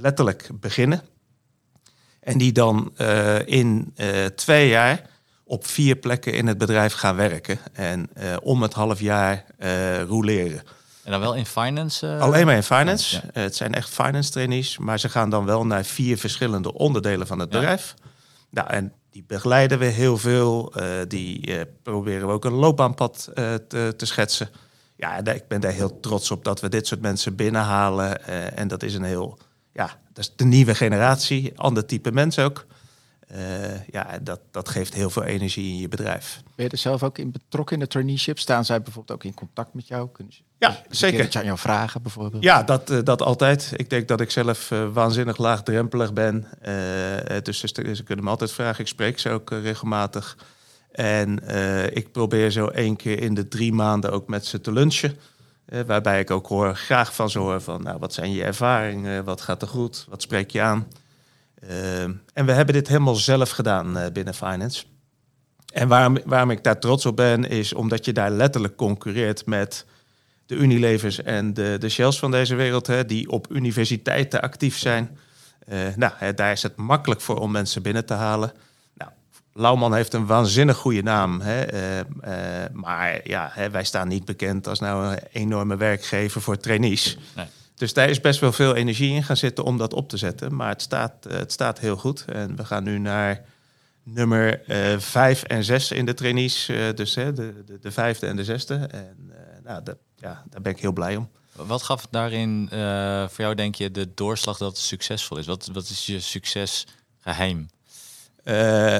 [0.00, 1.02] letterlijk beginnen.
[2.20, 2.96] En die dan
[3.44, 3.94] in
[4.34, 5.02] twee jaar
[5.44, 7.58] op vier plekken in het bedrijf gaan werken.
[7.72, 8.10] En
[8.42, 9.44] om het half jaar
[10.08, 10.62] roleren.
[11.08, 12.16] En dan wel in finance?
[12.20, 13.22] Alleen maar in finance.
[13.32, 17.38] Het zijn echt finance trainees, maar ze gaan dan wel naar vier verschillende onderdelen van
[17.38, 17.94] het bedrijf.
[18.50, 20.72] Nou, en die begeleiden we heel veel.
[21.08, 23.30] Die proberen we ook een loopbaanpad
[23.68, 24.48] te, te, schetsen.
[24.96, 28.26] Ja, ik ben daar heel trots op dat we dit soort mensen binnenhalen.
[28.56, 29.38] en dat is een heel,
[29.78, 32.66] ja, dat is de nieuwe generatie, ander type mensen ook.
[33.32, 36.42] Uh, ja, dat, dat geeft heel veel energie in je bedrijf.
[36.54, 38.38] Ben je er zelf ook in betrokken in de traineeship?
[38.38, 40.08] Staan zij bijvoorbeeld ook in contact met jou?
[40.12, 41.22] Kunnen ze, ja, zeker.
[41.22, 42.42] Dat je aan jou vragen bijvoorbeeld?
[42.42, 43.72] Ja, dat, uh, dat altijd.
[43.76, 46.46] Ik denk dat ik zelf uh, waanzinnig laagdrempelig ben.
[47.42, 48.80] dus ze, ze, kunnen me altijd vragen.
[48.80, 50.36] Ik spreek ze ook regelmatig.
[50.92, 51.38] En
[51.94, 55.18] ik probeer zo één keer in de drie maanden ook met ze te lunchen.
[55.86, 59.24] Waarbij ik ook hoor, graag van ze hoor van, nou, wat zijn je ervaringen?
[59.24, 60.06] Wat gaat er goed?
[60.08, 60.86] Wat spreek je aan?
[61.60, 64.84] Ehm, en we hebben dit helemaal zelf gedaan uh, binnen Finance.
[65.72, 69.84] En waarom, waarom ik daar trots op ben, is omdat je daar letterlijk concurreert met
[70.46, 75.18] de Unilevers en de, de Shells van deze wereld, hè, die op universiteiten actief zijn.
[75.68, 78.52] Uh, nou, daar is het makkelijk voor om mensen binnen te halen.
[79.58, 81.40] Lauwman heeft een waanzinnig goede naam.
[81.40, 81.66] Hè,
[82.02, 87.18] uh, maar ja, hè, wij staan niet bekend als nou een enorme werkgever voor trainees.
[87.36, 87.46] Nee.
[87.74, 90.54] Dus daar is best wel veel energie in gaan zitten om dat op te zetten.
[90.54, 92.24] Maar het staat, eh, het staat heel goed.
[92.24, 93.44] En we gaan nu naar
[94.02, 96.70] nummer uh, vijf en zes in de trainees.
[96.94, 98.74] Dus hè, de, de, de, vijfde en de zesde.
[98.74, 99.32] En
[99.64, 101.28] nou, dat, ja, daar ben ik heel blij om.
[101.52, 102.68] Wat gaf daarin
[103.28, 105.46] voor jou, denk je, de doorslag dat het succesvol is?
[105.46, 107.68] Wat, wat is je succesgeheim?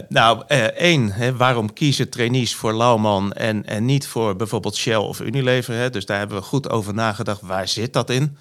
[0.09, 0.43] Nou,
[0.77, 5.75] één, hè, waarom kiezen trainees voor Lauwman en, en niet voor bijvoorbeeld Shell of Unilever?
[5.75, 5.91] Hè?
[5.91, 7.41] Dus daar hebben we goed over nagedacht.
[7.41, 8.37] Waar zit dat in?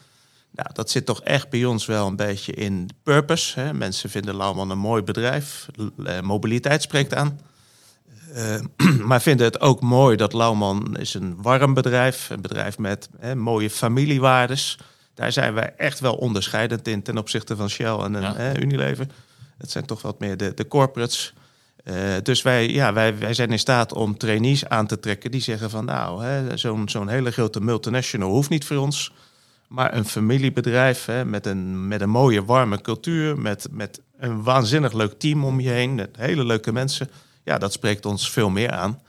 [0.52, 3.60] Nou, dat zit toch echt bij ons wel een beetje in purpose.
[3.60, 3.74] Hè.
[3.74, 5.68] Mensen vinden Lauwman een mooi bedrijf.
[6.06, 7.40] Eh, mobiliteit spreekt aan.
[8.36, 12.30] Uh, maar vinden het ook mooi dat Lauwman is een warm bedrijf.
[12.30, 14.78] Een bedrijf met hè, mooie familiewaardes.
[15.14, 19.08] Daar zijn wij echt wel onderscheidend in ten opzichte van Shell en hè, Unilever.
[19.58, 21.34] Het zijn toch wat meer de, de corporates.
[21.84, 25.42] Uh, dus wij, ja, wij, wij zijn in staat om trainees aan te trekken die
[25.42, 26.24] zeggen van nou,
[26.58, 29.14] zo'n zo'n hele grote multinational hoeft niet voor ons.
[29.68, 34.94] Maar een familiebedrijf hè, met, een, met een mooie, warme cultuur, met, met een waanzinnig
[34.94, 37.10] leuk team om je heen, met hele leuke mensen.
[37.44, 39.02] Ja, dat spreekt ons veel meer aan.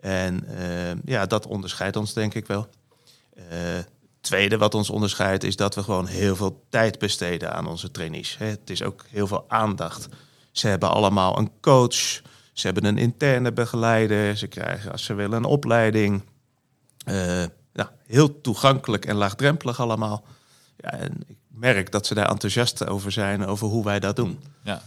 [0.00, 2.68] En uh, ja, dat onderscheidt ons denk ik wel.
[3.36, 3.44] Uh,
[4.26, 8.36] tweede wat ons onderscheidt is dat we gewoon heel veel tijd besteden aan onze trainees.
[8.38, 10.08] Het is ook heel veel aandacht.
[10.52, 12.22] Ze hebben allemaal een coach,
[12.52, 16.22] ze hebben een interne begeleider, ze krijgen als ze willen een opleiding.
[17.08, 20.24] Uh, nou, heel toegankelijk en laagdrempelig allemaal.
[20.76, 24.40] Ja, en ik merk dat ze daar enthousiast over zijn, over hoe wij dat doen.
[24.64, 24.82] Ja.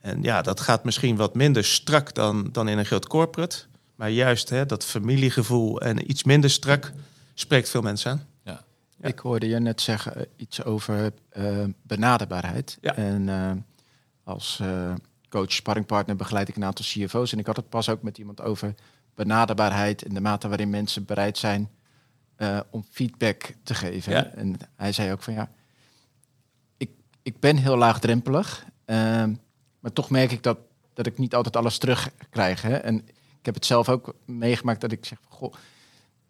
[0.00, 3.56] En ja, dat gaat misschien wat minder strak dan, dan in een groot corporate.
[3.94, 6.92] Maar juist hè, dat familiegevoel en iets minder strak
[7.34, 8.26] spreekt veel mensen aan.
[9.06, 9.12] Ja.
[9.12, 12.78] Ik hoorde je net zeggen eh, iets over eh, benaderbaarheid.
[12.80, 12.96] Ja.
[12.96, 13.52] En eh,
[14.24, 14.62] als
[15.28, 17.32] coach, sparringpartner begeleid ik een aantal CFO's.
[17.32, 18.74] En ik had het pas ook met iemand over
[19.14, 21.70] benaderbaarheid en de mate waarin mensen bereid zijn
[22.70, 24.12] om feedback te geven.
[24.12, 24.24] Ja.
[24.24, 25.50] En hij zei ook van ja,
[26.76, 26.90] ik,
[27.22, 29.34] ik ben heel laagdrempelig, ehm,
[29.80, 30.58] maar toch merk ik dat,
[30.94, 32.62] dat ik niet altijd alles terugkrijg.
[32.62, 32.76] Hè?
[32.76, 35.54] En ik heb het zelf ook meegemaakt dat ik zeg, van, goh,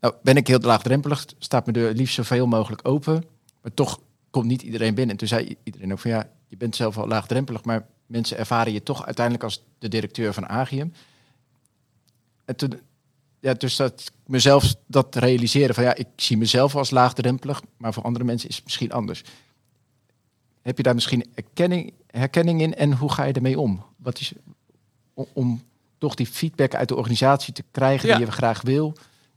[0.06, 3.24] nou ben ik heel laagdrempelig, staat mijn deur liefst zoveel mogelijk open,
[3.62, 4.00] maar toch
[4.30, 5.10] komt niet iedereen binnen.
[5.10, 8.72] En toen zei iedereen ook van ja, je bent zelf al laagdrempelig, maar mensen ervaren
[8.72, 10.92] je toch uiteindelijk als de directeur van Agium.
[12.44, 12.80] En toen,
[13.40, 18.02] ja, dus dat mezelf dat realiseren van ja, ik zie mezelf als laagdrempelig, maar voor
[18.02, 19.22] andere mensen is het misschien anders.
[20.62, 23.84] Heb je daar misschien herkenning, herkenning in en hoe ga je ermee om?
[23.96, 24.32] Wat is
[25.14, 25.62] om, om
[25.98, 28.16] toch die feedback uit de organisatie te krijgen Ja.
[28.16, 28.96] die je graag wil,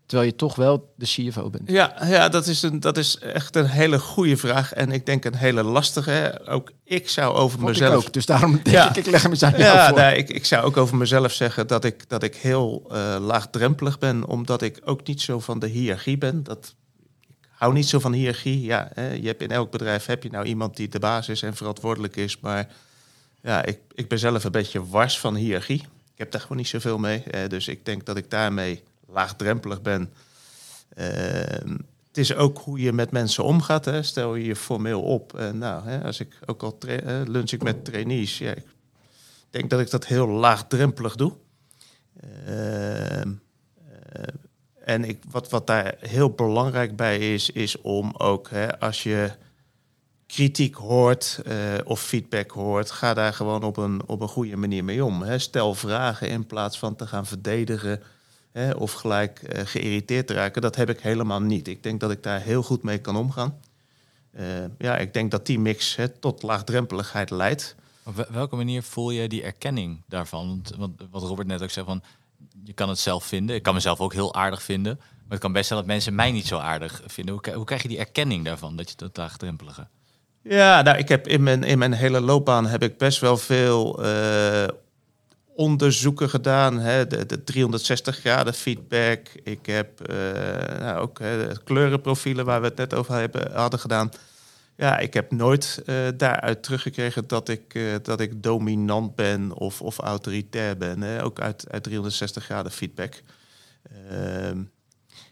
[0.09, 1.69] terwijl je toch wel de CFO bent?
[1.69, 4.73] Ja, ja dat, is een, dat is echt een hele goede vraag.
[4.73, 6.41] En ik denk een hele lastige.
[6.45, 8.05] Ook ik zou over Vond ik mezelf.
[8.05, 8.89] ook, dus daarom denk Ja.
[8.89, 9.97] ik, ik leg hem eens aan Ja, voor.
[9.97, 13.99] nee, ik, ik zou ook over mezelf zeggen dat ik, dat ik heel eh, laagdrempelig
[13.99, 16.43] ben, omdat ik ook niet zo van de hiërarchie ben.
[16.43, 16.75] Dat,
[17.41, 18.61] ik hou niet zo van hiërarchie.
[18.61, 21.41] Ja, hè, je hebt in elk bedrijf heb je nou iemand die de baas is
[21.41, 22.39] en verantwoordelijk is.
[22.39, 22.67] Maar
[23.41, 25.81] ja, ik, ik ben zelf een beetje wars van hiërarchie.
[26.13, 27.23] Ik heb daar gewoon niet zoveel mee.
[27.23, 30.13] eh, dus ik denk dat ik daarmee laagdrempelig ben.
[30.95, 33.85] Ehm, het is ook hoe je met mensen omgaat.
[33.85, 34.03] Hè.
[34.03, 35.51] Stel je je formeel op.
[35.53, 36.77] Nou, hè, als ik ook al
[37.25, 38.43] lunch ik met trainees.
[39.49, 41.33] Denk dat ik dat heel laagdrempelig doe.
[42.45, 43.31] Ehm,
[44.11, 44.23] eh,
[44.83, 49.31] en ik, wat, wat daar heel belangrijk bij is, is om ook hè, als je
[50.27, 54.83] kritiek hoort eh, of feedback hoort, ga daar gewoon op een, op een goede manier
[54.83, 55.21] mee om.
[55.21, 55.39] Hè.
[55.39, 58.03] Stel vragen in plaats van te gaan verdedigen
[58.59, 60.61] hè, of gelijk eh, geïrriteerd te raken.
[60.61, 61.67] Dat heb ik helemaal niet.
[61.67, 63.59] Ik denk dat ik daar heel goed mee kan omgaan.
[64.31, 64.45] Eh,
[64.77, 67.75] ja, ik denk dat die mix hè, tot laagdrempeligheid leidt.
[68.03, 70.47] Op wel- welke manier voel je die erkenning daarvan?
[70.47, 72.03] Want, want wat Robert net ook zei van,
[72.63, 73.55] je kan het zelf vinden.
[73.55, 74.95] Ik kan mezelf ook heel aardig vinden.
[74.97, 77.33] Maar het kan best zijn dat mensen mij niet zo aardig vinden.
[77.33, 79.87] Hoe, hoe krijg je die erkenning daarvan, dat je dat laagdrempelige?
[80.41, 84.03] Ja, nou, ik heb in mijn, in mijn hele loopbaan heb ik best wel veel
[84.03, 84.67] eh,
[85.59, 86.79] onderzoeken gedaan.
[86.79, 89.27] Hè, de, de 360 graden feedback.
[89.43, 94.11] Ik heb eh, nou, ook hè, kleurenprofielen waar we het net over hebben, hadden gedaan.
[94.75, 99.81] Ja, ik heb nooit eh, daaruit teruggekregen dat ik, eh, dat ik dominant ben of,
[99.81, 101.01] of autoritair ben.
[101.01, 101.23] Hè.
[101.23, 103.21] Ook uit, uit 360 graden feedback.
[104.09, 104.63] Ehm,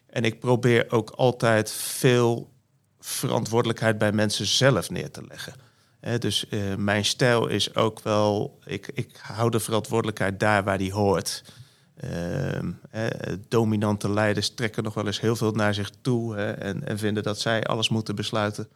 [0.07, 2.51] en ik probeer ook altijd veel
[2.99, 5.66] verantwoordelijkheid bij mensen zelf neer te leggen.
[6.08, 10.78] Hè, dus eh, mijn stijl is ook wel, ik, ik hou de verantwoordelijkheid daar waar
[10.78, 11.43] die hoort.
[11.97, 12.72] Ehm,
[13.47, 17.24] dominante leiders trekken nog wel eens heel veel naar zich toe hè, en, en vinden
[17.24, 18.68] dat zij alles moeten besluiten.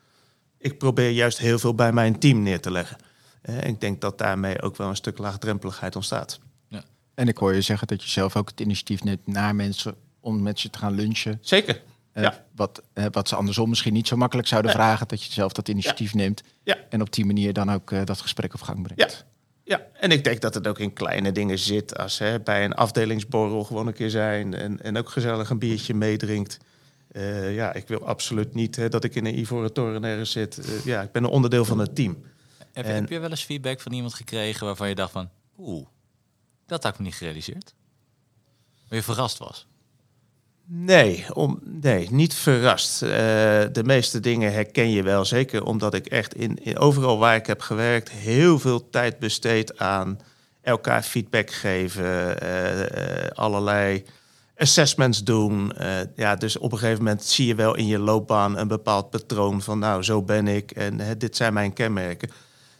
[0.58, 2.98] Ik probeer juist heel veel bij mijn team neer te leggen.
[3.42, 6.40] Hè, en ik denk dat daarmee ook wel een stuk laagdrempeligheid ontstaat.
[7.14, 10.42] En ik hoor je zeggen dat je zelf ook het initiatief neemt naar mensen om
[10.42, 11.38] met ze te gaan lunchen.
[11.42, 11.82] Zeker.
[12.12, 12.46] Eh, Ja.
[12.56, 15.68] wat, eh, wat ze andersom misschien niet zo makkelijk zouden vragen, dat je zelf dat
[15.70, 16.44] initiatief neemt.
[16.64, 16.78] Ja.
[16.90, 19.02] En op die manier dan ook eh, dat gesprek op gang brengt.
[19.02, 19.30] Ja.
[19.64, 21.98] Ja, en ik denk dat het ook in kleine dingen zit.
[21.98, 25.94] Als hè, bij een afdelingsborrel gewoon een keer zijn en, en ook gezellig een biertje
[25.94, 26.58] meedrinkt.
[27.12, 30.82] Eh, ja, ik wil absoluut niet hè, dat ik in een ivoren toren ergens zit.
[30.86, 32.24] Ja, ik ben een onderdeel van het team.
[32.74, 35.88] Heb, En- heb je wel eens feedback van iemand gekregen waarvan je dacht van, oeh,
[36.66, 37.74] dat had ik me niet gerealiseerd?
[38.88, 39.68] Waar je verrast was?
[40.74, 43.02] Nee, om, nee niet verrast.
[43.02, 43.10] Eh,
[43.72, 47.62] de meeste dingen herken je wel, zeker omdat ik echt in, overal waar ik heb
[47.62, 50.20] gewerkt heel veel tijd besteed aan
[50.62, 54.06] elkaar feedback geven, eh, eh, allerlei
[54.58, 55.74] assessments doen.
[56.16, 59.62] Ja, dus op een gegeven moment zie je wel in je loopbaan een bepaald patroon
[59.62, 62.30] van nou, zo ben ik en dit zijn mijn kenmerken.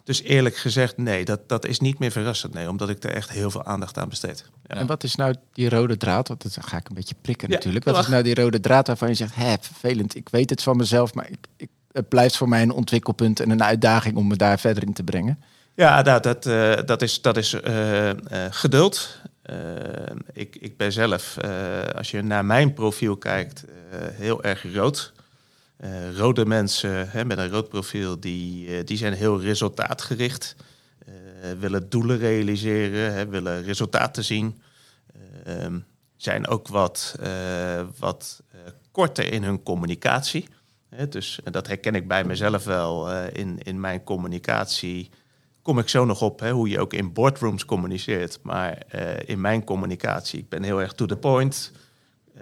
[0.04, 2.54] Dus eerlijk gezegd, nee, dat, dat is niet meer verrassend.
[2.54, 4.44] Nee, omdat ik er echt heel veel aandacht aan besteed.
[4.66, 4.74] Ja.
[4.74, 6.28] En wat is nou die rode draad?
[6.28, 7.84] Want dat ga ik een beetje prikken Ja, natuurlijk.
[7.84, 8.04] Wat mag.
[8.04, 11.14] is nou die rode draad waarvan je zegt, hè, vervelend, ik weet het van mezelf,
[11.14, 14.58] maar ik, ik, het blijft voor mij een ontwikkelpunt en een uitdaging om me daar
[14.58, 15.38] verder in te brengen.
[15.74, 18.16] Ja, nou, dat, eh, dat is, dat is eh, eh,
[18.50, 19.20] geduld.
[20.32, 21.36] Ik, ik ben zelf,
[21.96, 23.64] als je naar mijn profiel kijkt,
[24.12, 25.12] heel erg rood.
[25.82, 30.56] Eh, rode mensen hè, met een rood profiel, die, eh, die zijn heel resultaatgericht.
[31.06, 31.14] Eh,
[31.58, 34.60] willen doelen realiseren, hè, willen resultaten zien.
[35.44, 35.78] Ehm,
[36.16, 37.16] zijn ook wat,
[37.98, 38.42] wat
[38.90, 40.48] korter in hun communicatie.
[41.08, 45.10] Dus dat herken ik bij mezelf wel in, in mijn communicatie.
[45.62, 48.38] Kom ik zo nog op hè, hoe je ook in boardrooms communiceert.
[48.42, 48.82] Maar
[49.26, 51.72] in mijn communicatie, ik ben heel erg to the point.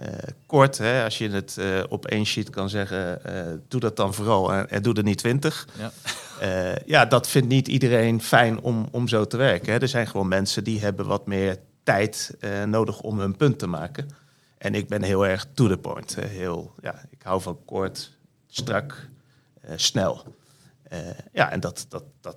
[0.01, 0.13] Eh,
[0.47, 4.15] kort, hè, als je het eh, op één sheet kan zeggen, eh, doe dat dan
[4.15, 5.69] vooral en, doe er niet twintig.
[5.79, 5.91] Ja.
[6.87, 9.73] Ja, dat vindt niet iedereen fijn om, om zo te werken.
[9.73, 9.79] Hè.
[9.79, 12.37] Er zijn gewoon mensen die hebben wat meer tijd
[12.67, 14.09] nodig om hun punt te maken.
[14.59, 16.17] En ik ben heel erg to the point.
[16.21, 19.09] Heel, ja, ik hou van kort, strak,
[19.77, 20.37] snel.
[21.33, 22.37] Ja, en dat, dat, dat,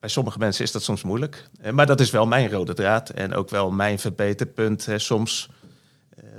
[0.00, 1.48] bij sommige mensen is dat soms moeilijk.
[1.72, 5.50] Maar dat is wel mijn rode draad en ook wel mijn verbeterpunt hè, soms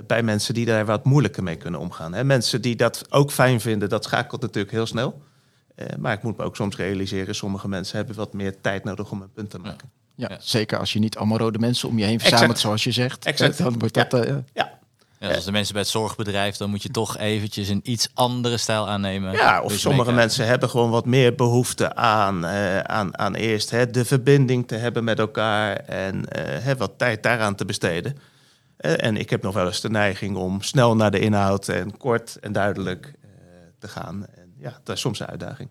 [0.06, 2.12] bij mensen die daar wat moeilijker mee kunnen omgaan.
[2.14, 2.24] Hè.
[2.24, 5.22] Mensen die dat ook fijn vinden, dat schakelt natuurlijk heel snel.
[5.74, 9.10] Eh, maar ik moet me ook soms realiseren, sommige mensen hebben wat meer tijd nodig
[9.10, 9.90] om een punt te maken.
[10.14, 10.36] Ja, Ja.
[10.40, 12.60] zeker als je niet allemaal rode mensen om je heen verzamelt, Exact.
[12.60, 13.24] zoals je zegt.
[13.24, 13.58] Exact.
[13.58, 14.14] Dan wordt dat...
[14.14, 14.78] eh, Ja,
[15.18, 18.56] Ja, zoals de mensen bij het zorgbedrijf, dan moet je toch eventjes een iets andere
[18.56, 19.32] stijl aannemen.
[19.32, 23.70] Ja, of Dus sommige mensen hebben gewoon wat meer behoefte aan, eh, aan, aan eerst
[23.70, 28.16] hè, de verbinding te hebben met elkaar en eh, hè, wat tijd daaraan te besteden.
[28.80, 31.96] Eh, en ik heb nog wel eens de neiging om snel naar de inhoud en
[31.96, 33.28] kort en duidelijk eh,
[33.78, 34.26] te gaan.
[34.26, 35.68] En ja, dat is soms een uitdaging.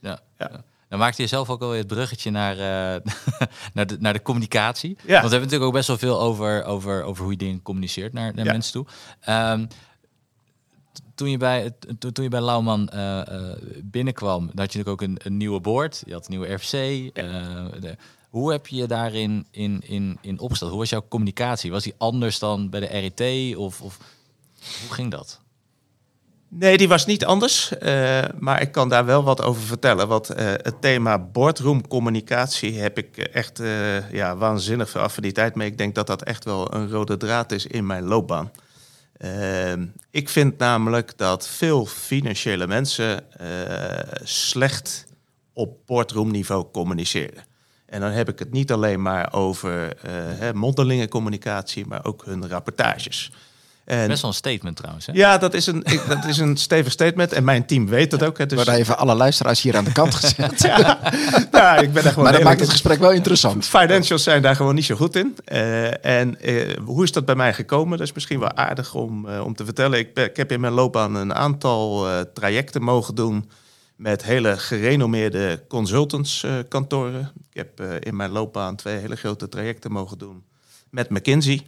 [0.00, 0.18] Ja.
[0.38, 0.48] Ja.
[0.52, 0.62] ja.
[0.88, 3.00] Dan maakte je zelf ook al het bruggetje naar, eh,
[3.74, 4.88] naar, de, naar de communicatie.
[4.94, 5.20] Want we Ja.
[5.20, 8.44] hebben natuurlijk ook best wel veel over, over, over hoe je dingen communiceert naar, naar
[8.44, 8.52] Ja.
[8.52, 8.86] mensen toe.
[9.20, 9.66] Ehm,
[11.14, 12.90] toen, je bij, to- toen je bij Lauwman
[13.84, 16.02] binnenkwam, had je natuurlijk ook een, een nieuwe board.
[16.06, 16.70] Je had een nieuwe RFC.
[16.70, 17.96] de-
[18.28, 20.70] hoe heb je je daarin in, in, in opgesteld?
[20.70, 21.70] Hoe was jouw communicatie?
[21.70, 23.56] Was die anders dan bij de RIT?
[23.56, 23.98] Of, of
[24.80, 25.40] hoe ging dat?
[26.50, 27.78] Nee, die was niet anders.
[27.78, 30.08] eh, maar ik kan daar wel wat over vertellen.
[30.08, 35.68] Want eh, het thema boardroom communicatie heb ik echt eh, ja, waanzinnig veel affiniteit mee.
[35.70, 38.50] Ik denk dat dat echt wel een rode draad is in mijn loopbaan.
[39.12, 39.72] Eh,
[40.10, 43.24] ik vind namelijk dat veel financiële mensen
[44.22, 45.04] slecht
[45.52, 47.47] op boardroom niveau communiceren.
[47.88, 52.24] En dan heb ik het niet alleen maar over eh, hè, mondelinge communicatie, maar ook
[52.24, 53.30] hun rapportages.
[53.88, 55.06] En Best wel een statement trouwens.
[55.06, 55.12] Hè?
[55.12, 57.32] ja, dat is een, ik, dat is een stevig statement.
[57.32, 58.38] En mijn team weet dat ook.
[58.38, 60.60] Hè, dus, worden even alle luisteraars hier aan de kant gezet.
[60.62, 60.98] ja,
[61.50, 63.66] nou, ik ben daar gewoon maar dat eerlijk maakt het gesprek wel interessant.
[63.66, 65.36] Financials zijn daar gewoon niet zo goed in.
[65.44, 67.98] Eh, en eh, hoe is dat bij mij gekomen?
[67.98, 69.98] Dat is misschien wel aardig om, eh, om te vertellen.
[69.98, 73.50] Ik, ben- ik heb in mijn loopbaan een aantal trajecten mogen doen
[73.98, 77.32] met hele gerenommeerde consultantskantoren.
[77.50, 80.44] ik heb eh, in mijn loopbaan twee hele grote trajecten mogen doen
[80.90, 81.66] met McKinsey.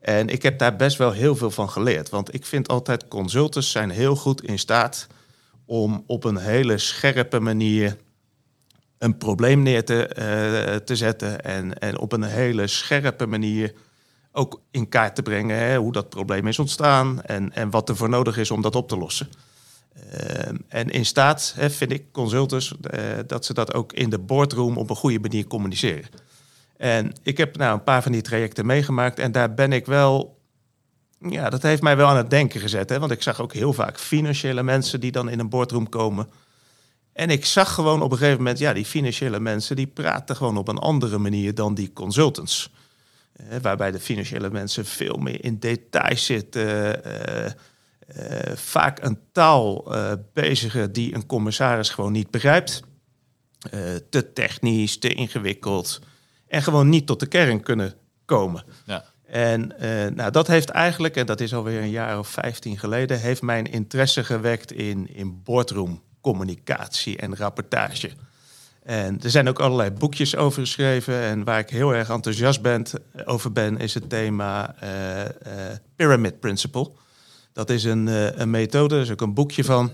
[0.00, 2.08] En ik heb daar best wel heel veel van geleerd.
[2.08, 5.06] Want ik vind altijd consultants zijn heel goed in staat
[5.64, 7.96] om op een hele scherpe manier
[8.98, 11.44] een probleem neer te, eh, te zetten.
[11.44, 13.72] En, en op een hele scherpe manier
[14.32, 17.96] ook in kaart te brengen hè, hoe dat probleem is ontstaan en, en wat er
[17.96, 19.28] voor nodig is om dat op te lossen.
[20.10, 24.76] Ehm, en in staat vind ik consultants eh, dat ze dat ook in de boardroom
[24.76, 26.08] op een goede manier communiceren.
[26.76, 30.38] En ik heb nou een paar van die trajecten meegemaakt en daar ben ik wel,
[31.18, 32.88] ja, dat heeft mij wel aan het denken gezet.
[32.88, 36.28] Hè, want ik zag ook heel vaak financiële mensen die dan in een boardroom komen.
[37.12, 40.56] En ik zag gewoon op een gegeven moment, ja, die financiële mensen die praten gewoon
[40.56, 42.70] op een andere manier dan die consultants.
[43.32, 47.04] Eh, waarbij de financiële mensen veel meer in details zitten.
[47.04, 47.52] eh,
[48.54, 52.82] vaak een taal eh, bezigen die een commissaris gewoon niet begrijpt.
[53.70, 53.80] Eh,
[54.10, 56.00] te technisch, te ingewikkeld.
[56.48, 57.94] En gewoon niet tot de kern kunnen
[58.24, 58.64] komen.
[58.84, 59.04] Ja.
[59.26, 63.20] En eh, nou, dat heeft eigenlijk, en dat is alweer een jaar of 15 geleden,
[63.20, 68.10] heeft mijn interesse gewekt in, in boardroom communicatie en rapportage.
[68.82, 71.20] En er zijn ook allerlei boekjes over geschreven.
[71.20, 72.84] En waar ik heel erg enthousiast ben,
[73.24, 75.30] over ben, is het thema eh, eh,
[75.96, 76.90] Pyramid Principle.
[77.56, 79.90] Dat is een, eh, een methode, er is ook een boekje van.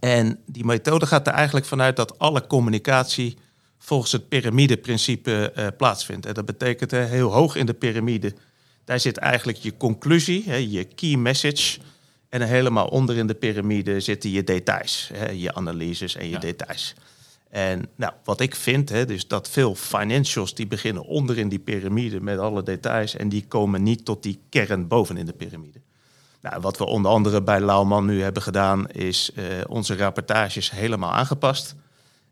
[0.00, 3.36] En die methode gaat er eigenlijk vanuit dat alle communicatie
[3.78, 6.26] volgens het piramideprincipe eh plaatsvindt.
[6.26, 8.34] En dat betekent hè, heel hoog in de piramide,
[8.84, 11.78] daar zit eigenlijk je conclusie, hè, je key message.
[12.28, 16.38] En helemaal onder in de piramide zitten je details, hè, je analyses en je Ja.
[16.38, 16.94] details.
[17.50, 21.58] En nou, wat ik vind, hè, dus dat veel financials die beginnen onder in die
[21.58, 25.80] piramide met alle details en die komen niet tot die kern boven in de piramide.
[26.40, 31.12] Nou, wat we onder andere bij Lauwman nu hebben gedaan, is eh, onze rapportages helemaal
[31.12, 31.74] aangepast.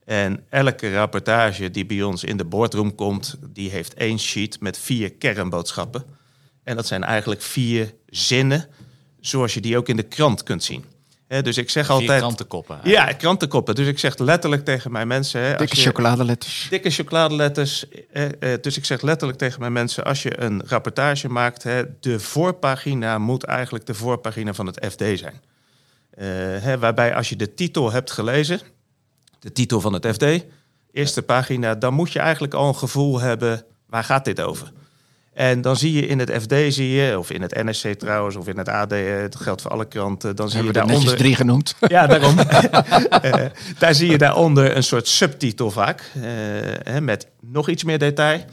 [0.04, 4.78] En elke rapportage die bij ons in de boardroom komt, die heeft één sheet met
[4.78, 6.04] vier kernboodschappen.
[6.62, 8.68] En dat zijn eigenlijk vier zinnen,
[9.20, 10.84] zoals je die ook in de krant kunt zien.
[11.28, 12.18] Hè, dus ik zeg Vier altijd.
[12.20, 12.80] krantenkoppen.
[12.84, 13.74] Ja, krantenkoppen.
[13.74, 15.40] Dus ik zeg letterlijk tegen mijn mensen.
[15.40, 16.66] Hè, als Dikke je- chocoladeletters.
[16.70, 17.88] Dikke chocoladeletters.
[18.12, 21.82] Eh, eh, dus ik zeg letterlijk tegen mijn mensen: als je een rapportage maakt, hè,
[22.00, 25.40] de voorpagina moet eigenlijk de voorpagina van het FD zijn.
[26.60, 28.60] hè, waarbij als je de titel hebt gelezen,
[29.38, 30.24] de titel van het FD,
[30.92, 34.72] eerste pagina, dan moet je eigenlijk al een gevoel hebben, waar gaat dit over?
[35.38, 38.48] En dan zie je in het FD, zie je, of in het NSC trouwens, of
[38.48, 41.16] in het AD, het geldt voor alle kranten, dan zie Hebben je er daaronder...
[41.16, 41.74] drie genoemd.
[41.88, 42.38] Ja, daarom.
[43.20, 43.44] Eh,
[43.78, 46.12] daar zie je daaronder een soort subtitel vaak,
[46.84, 48.44] eh, met nog iets meer detail.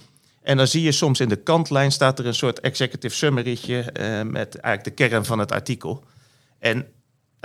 [0.44, 4.22] En dan zie je soms in de kantlijn staat er een soort executive summary'tje eh,
[4.22, 6.04] met eigenlijk de kern van het artikel.
[6.60, 6.86] En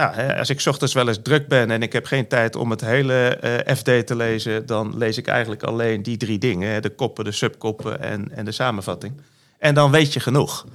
[0.01, 2.81] nou, als ik ochtends wel eens druk ben en ik heb geen tijd om het
[2.81, 7.25] hele eh, FD te lezen, dan lees ik eigenlijk alleen die drie dingen: de koppen,
[7.25, 9.21] de subkoppen en, en de samenvatting.
[9.59, 10.67] En dan weet je genoeg.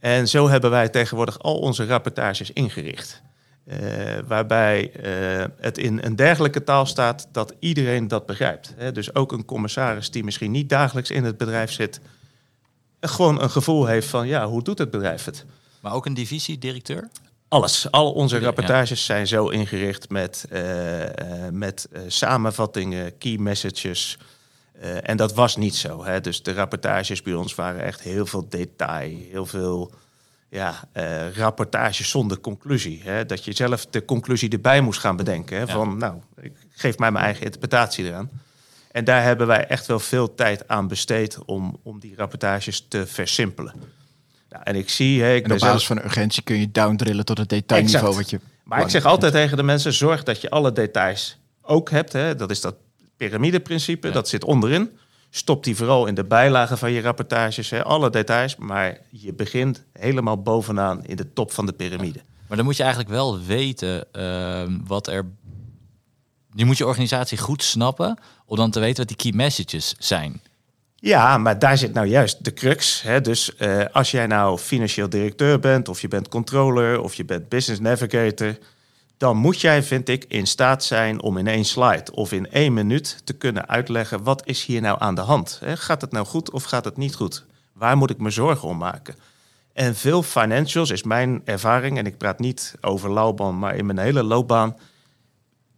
[0.00, 3.22] En zo hebben wij tegenwoordig al onze rapportages ingericht.
[3.64, 3.78] Eh,
[4.26, 8.74] waarbij eh, het in een dergelijke taal staat dat iedereen dat begrijpt.
[8.76, 8.92] Hè?
[8.92, 12.00] Dus ook een commissaris die misschien niet dagelijks in het bedrijf zit,
[13.00, 15.44] gewoon een gevoel heeft van ja, hoe doet het bedrijf het?
[15.80, 17.08] Maar ook een divisiedirecteur?
[17.54, 17.90] Alles.
[17.90, 24.18] Al onze rapportages zijn zo ingericht met, eh, eh, met eh, samenvattingen, key messages.
[25.02, 26.04] En dat was niet zo.
[26.04, 26.20] Hè?
[26.20, 29.90] Dus de rapportages bij ons waren echt heel veel detail, heel veel
[30.48, 30.88] ja,
[31.34, 33.00] rapportages zonder conclusie.
[33.04, 33.26] Hè?
[33.26, 35.56] Dat je zelf de conclusie erbij moest gaan bedenken.
[35.56, 35.62] Hè?
[35.62, 35.72] Ja.
[35.72, 38.30] Van, nou, ik geef mij mijn eigen interpretatie eraan.
[38.90, 43.06] En daar hebben wij echt wel veel tijd aan besteed om, om die rapportages te
[43.06, 43.74] versimpelen.
[44.54, 47.24] Nou, en ik zie, hè, ik En op zelf- basis van urgentie kun je downdrillen
[47.24, 48.30] tot het detailniveau Exact.
[48.30, 48.46] wat je...
[48.64, 52.12] maar ik zeg altijd tegen de mensen: zorg dat je alle details ook hebt.
[52.12, 52.34] Hè.
[52.34, 52.74] Dat is dat
[53.16, 54.12] piramideprincipe, Ja.
[54.12, 54.90] dat zit onderin.
[55.30, 57.82] Stop die vooral in de bijlagen van je rapportages, hè.
[57.84, 58.56] alle details.
[58.56, 62.20] Maar je begint helemaal bovenaan in de top van de piramide.
[62.46, 65.26] Maar dan moet je eigenlijk wel weten ehm, wat er.
[66.54, 70.40] Je moet je organisatie goed snappen om dan te weten wat die key messages zijn.
[71.04, 73.02] Ja, maar daar zit nou juist de crux.
[73.02, 73.20] Hè?
[73.20, 77.48] Dus eh, als jij nou financieel directeur bent, of je bent controller, of je bent
[77.48, 78.58] business navigator,
[79.16, 82.72] dan moet jij, vind ik, in staat zijn om in één slide of in één
[82.72, 85.58] minuut te kunnen uitleggen wat is hier nou aan de hand.
[85.64, 85.76] Hè?
[85.76, 87.44] Gaat het nou goed of gaat het niet goed?
[87.72, 89.14] Waar moet ik me zorgen om maken?
[89.72, 93.98] En veel financials is mijn ervaring, en ik praat niet over Lauban, maar in mijn
[93.98, 94.76] hele loopbaan.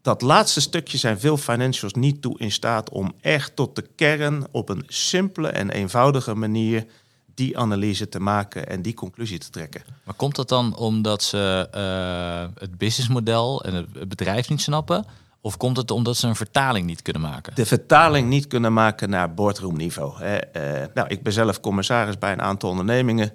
[0.06, 4.46] Dat laatste stukje zijn veel financials niet toe in staat om echt tot de kern
[4.50, 6.86] op een simpele en eenvoudige manier
[7.34, 9.82] die analyse te maken en die conclusie te trekken.
[10.04, 15.06] Maar komt dat dan omdat ze eh, het businessmodel en het bedrijf niet snappen?
[15.40, 17.54] Of komt het omdat ze een vertaling niet kunnen maken?
[17.54, 20.18] de vertaling niet kunnen maken naar boardroomniveau.
[20.18, 20.36] Hè.
[20.36, 23.32] Eh, nou, ik ben zelf commissaris bij een aantal ondernemingen.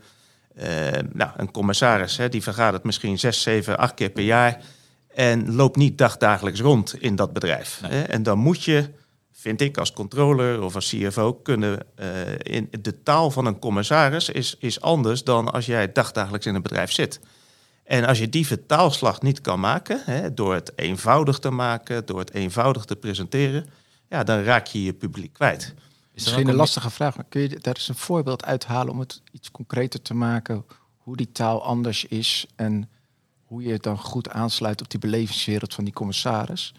[0.56, 0.70] Eh,
[1.14, 4.62] nou, een commissaris hè, die vergadert misschien zes, zeven, acht keer per jaar
[5.16, 7.82] en loopt niet dagdagelijks rond in dat bedrijf.
[7.82, 8.03] Nee.
[8.03, 8.89] En dan moet je,
[9.32, 12.07] vind ik, als controller of als CFO kunnen eh,
[12.38, 16.62] in de taal van een commissaris is, is anders dan als jij dagdagelijks in een
[16.62, 17.20] bedrijf zit.
[17.84, 22.20] En als je die vertaalslag niet kan maken, hè, door het eenvoudig te maken, door
[22.20, 23.66] het eenvoudig te presenteren,
[24.09, 25.74] ja, dan raak je je publiek kwijt.
[26.14, 29.22] Is Misschien een lastige vraag, maar kun je daar eens een voorbeeld uithalen om het
[29.32, 30.66] iets concreter te maken?
[30.97, 32.89] Hoe die taal anders is en
[33.52, 36.74] hoe je het dan goed aansluit op die belevingswereld van die commissaris?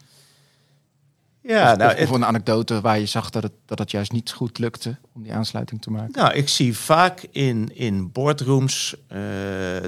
[1.43, 3.91] Ja, of, nou, of, het- of een anekdote waar je zag dat het, dat het
[3.91, 6.13] juist niet goed lukte om die aansluiting te maken.
[6.13, 9.21] nou, ik zie vaak in, in boardrooms eh,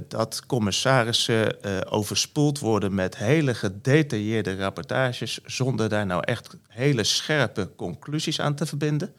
[0.09, 7.71] dat commissarissen eh, overspoeld worden met hele gedetailleerde rapportages, zonder daar nou echt hele scherpe
[7.77, 9.15] conclusies aan te verbinden.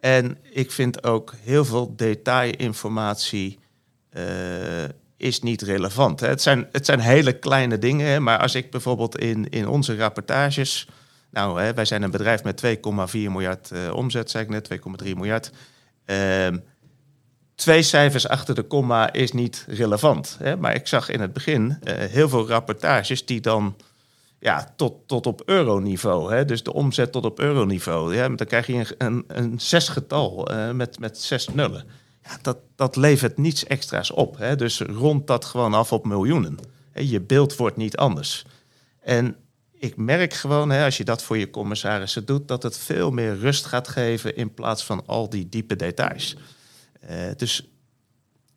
[0.00, 3.58] En ik vind ook heel veel detailinformatie
[4.10, 4.24] eh,
[5.24, 6.20] is niet relevant.
[6.20, 10.88] Het, zijn, het zijn hele kleine dingen, maar als ik bijvoorbeeld in, in onze rapportages...
[11.30, 12.72] Nou, hè, wij zijn een bedrijf met 2,4
[13.12, 14.68] miljard eh, omzet, zei ik net,
[15.04, 15.50] 2,3 miljard.
[16.04, 16.58] Ehm,
[17.54, 20.36] twee cijfers achter de komma is niet relevant.
[20.38, 23.76] Hè, maar ik zag in het begin eh, heel veel rapportages die dan
[24.38, 26.44] ja, tot, tot op euroniveau.
[26.44, 28.14] Dus de omzet tot op euroniveau.
[28.14, 28.28] Ja?
[28.28, 31.84] Dan krijg je een, een, een zesgetal eh, met, met zes nullen.
[32.42, 34.38] Dat, dat levert niets extra's op.
[34.38, 34.56] Hè?
[34.56, 36.58] Dus rond dat gewoon af op miljoenen.
[36.94, 38.46] Je beeld wordt niet anders.
[39.00, 39.36] En
[39.72, 43.38] ik merk gewoon, hè, als je dat voor je commissarissen doet, dat het veel meer
[43.38, 46.36] rust gaat geven in plaats van al die diepe details.
[47.00, 47.68] Eh, dus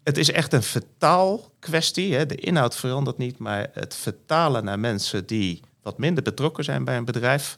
[0.04, 2.16] het is echt een vertaalkwestie.
[2.16, 2.26] Hè.
[2.26, 6.98] De inhoud verandert niet, maar het vertalen naar mensen die wat minder betrokken zijn bij
[6.98, 7.58] een bedrijf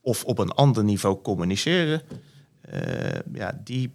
[0.00, 2.02] of op een ander niveau communiceren,
[2.60, 2.80] eh,
[3.32, 3.92] ja, die,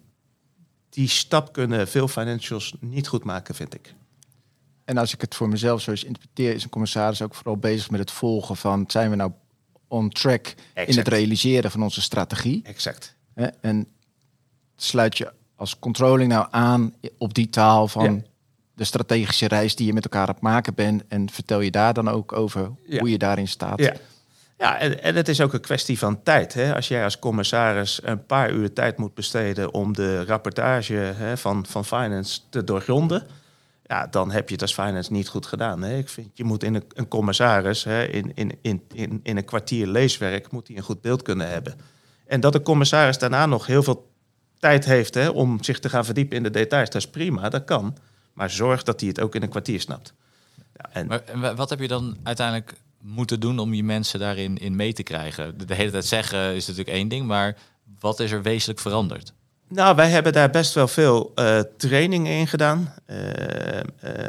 [0.96, 3.94] die stap kunnen veel financials niet goed maken, vind ik.
[4.84, 7.90] En als ik het voor mezelf zo eens interpreteer, is een commissaris ook vooral bezig
[7.90, 9.32] met het volgen van zijn we nou
[9.88, 10.54] on track
[10.86, 12.60] in het realiseren van onze strategie.
[12.64, 13.14] Exact.
[13.60, 13.86] En
[14.76, 18.22] sluit je als controlling nou aan op die taal van Ja.
[18.74, 21.02] de strategische reis die je met elkaar aan het maken bent.
[21.08, 22.98] En vertel je daar dan ook over Ja.
[22.98, 23.78] hoe je daarin staat.
[23.78, 23.94] Ja.
[24.58, 26.54] Ja, en, het is ook een kwestie van tijd.
[26.54, 26.74] Hè?
[26.74, 31.66] Als jij als commissaris een paar uur tijd moet besteden om de rapportage hè, van,
[31.66, 33.26] van finance te doorgronden,
[33.86, 35.82] ja, dan heb je het als finance niet goed gedaan.
[35.82, 35.96] Hè?
[35.96, 39.86] Ik vind, je moet in een, commissaris hè, in, in, in, in, in een kwartier
[39.86, 41.74] leeswerk moet hij een goed beeld kunnen hebben.
[42.26, 44.10] En dat de commissaris daarna nog heel veel
[44.58, 47.64] tijd heeft hè, om zich te gaan verdiepen in de details, dat is prima, dat
[47.64, 47.96] kan.
[48.32, 50.14] Maar zorg dat hij het ook in een kwartier snapt.
[50.90, 52.74] En Maar wat heb je dan uiteindelijk
[53.06, 55.66] moeten doen om je mensen daarin in mee te krijgen?
[55.66, 57.56] De, hele tijd zeggen is natuurlijk één ding, maar
[58.00, 59.32] wat is er wezenlijk veranderd?
[59.68, 62.94] Nou, wij hebben daar best wel veel eh, trainingen in gedaan.
[63.06, 63.84] Eh, eh,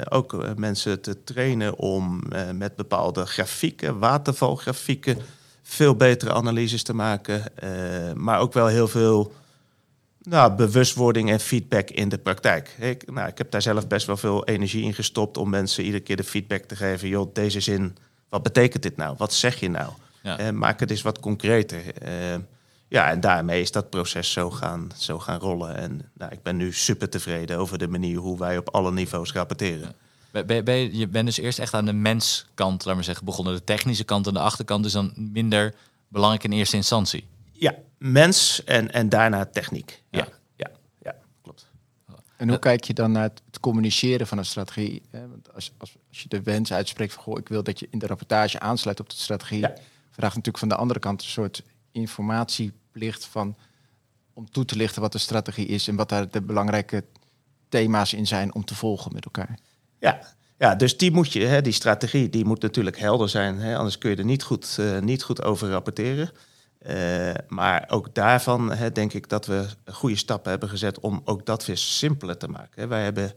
[0.09, 2.23] ook mensen te trainen om
[2.53, 5.17] met bepaalde grafieken, watervalgrafieken,
[5.61, 7.43] veel betere analyses te maken.
[8.15, 9.33] Maar ook wel heel veel
[10.29, 12.75] nou, bewustwording en feedback in de praktijk.
[12.79, 16.03] Ik, nou, ik heb daar zelf best wel veel energie in gestopt om mensen iedere
[16.03, 17.07] keer de feedback te geven.
[17.07, 17.97] Joh, deze zin,
[18.29, 19.15] wat betekent dit nou?
[19.17, 19.91] Wat zeg je nou?
[20.21, 20.37] Ja.
[20.37, 22.01] Eh, maak het eens wat concreter.
[22.01, 22.35] Eh,
[22.87, 25.75] ja, en daarmee is dat proces zo gaan, zo gaan rollen.
[25.75, 29.31] En nou, ik ben nu super tevreden over de manier hoe wij op alle niveaus
[29.33, 29.95] rapporteren.
[30.31, 33.53] Ben, ben, ben je, bent dus eerst echt aan de menskant, laat maar zeggen, begonnen.
[33.55, 35.73] De technische kant en de achterkant is dan minder
[36.07, 37.27] belangrijk in eerste instantie.
[37.51, 40.03] Ja, mens en, en daarna techniek.
[40.09, 40.27] Ja, Ja.
[40.55, 40.69] ja,
[41.01, 41.67] ja, klopt.
[42.37, 45.01] En hoe kijk je dan naar het, het communiceren van een strategie?
[45.11, 45.27] Hè?
[45.27, 47.23] Want als, als, als je de wens uitspreekt van...
[47.23, 49.59] Goh, ik wil dat je in de rapportage aansluit op de strategie...
[49.59, 49.73] Ja.
[50.09, 53.55] vraagt natuurlijk van de andere kant een soort informatieplicht van...
[54.33, 55.87] om toe te lichten wat de strategie is...
[55.87, 57.03] en wat daar de belangrijke
[57.69, 59.59] thema's in zijn om te volgen met elkaar.
[59.99, 60.19] Ja,
[60.57, 63.59] ja dus die moet je, hè, die strategie, die moet natuurlijk helder zijn.
[63.59, 66.31] Hè, anders kun je er niet goed, eh, niet goed over rapporteren.
[66.77, 71.45] Eh, maar ook daarvan hè, denk ik dat we goede stappen hebben gezet om ook
[71.45, 72.89] dat weer simpeler te maken.
[72.89, 73.33] Wij hebben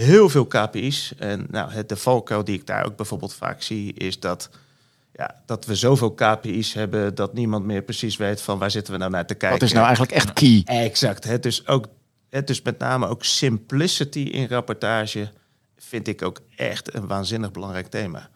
[0.00, 1.12] heel veel KPI's.
[1.18, 4.50] En nou, het, de valkuil die ik daar ook bijvoorbeeld vaak zie, is dat,
[5.12, 8.98] ja, dat we zoveel KPI's hebben dat niemand meer precies weet van waar zitten we
[8.98, 9.58] nou naar te kijken.
[9.58, 10.62] Wat is nou eigenlijk echt key?
[10.64, 11.24] Exact.
[11.24, 11.38] Hè?
[11.38, 11.86] Dus, ook,
[12.28, 15.28] hè, dus met name ook simplicity in rapportage
[15.76, 18.28] vind ik ook echt een waanzinnig belangrijk thema.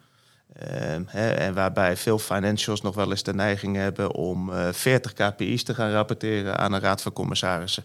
[0.53, 5.13] Ehm, hè, en waarbij veel financials nog wel eens de neiging hebben om eh 40
[5.13, 7.83] KPI's te gaan rapporteren aan een raad van commissarissen.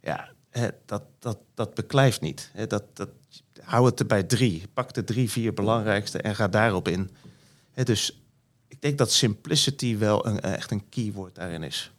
[0.00, 0.28] Ja,
[0.86, 2.50] dat, dat, dat beklijft niet.
[2.68, 3.08] Dat, dat,
[3.62, 4.62] hou het er bij drie.
[4.72, 7.10] Pak de drie, vier belangrijkste en ga daarop in.
[7.84, 8.22] Dus
[8.68, 11.92] ik denk dat simplicity wel een, echt een keyword daarin is.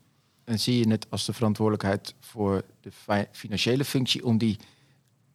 [0.43, 4.25] En zie je het als de verantwoordelijkheid voor de fi- financiële functie...
[4.25, 4.57] om die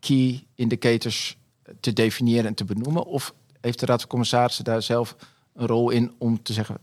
[0.00, 1.36] key indicators
[1.80, 3.04] te definiëren en te benoemen?
[3.04, 5.16] Of heeft de Raad van Commissarissen daar zelf
[5.54, 6.78] een rol in om te zeggen...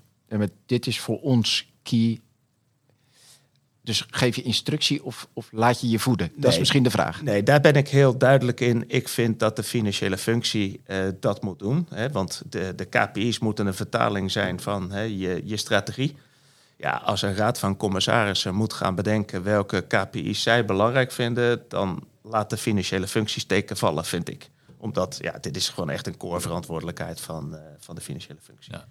[0.66, 2.20] dit is voor ons key...
[3.84, 6.32] Dus geef je instructie of, of laat je je voeden?
[6.36, 7.22] Dat is misschien de vraag.
[7.22, 8.84] Nee, daar ben ik heel duidelijk in.
[8.88, 11.88] Ik vind dat de financiële functie eh, dat moet doen.
[11.90, 16.16] Hè, want de, de KPI's moeten een vertaling zijn van hè, je, je strategie.
[16.78, 22.04] Ja, als een raad van commissarissen moet gaan bedenken welke KPI's zij belangrijk vinden, dan
[22.22, 24.50] laat de financiële functie steken vallen, vind ik.
[24.78, 28.74] Omdat ja, dit is gewoon echt een core verantwoordelijkheid van, eh, van de financiële functie.
[28.74, 28.86] Ja.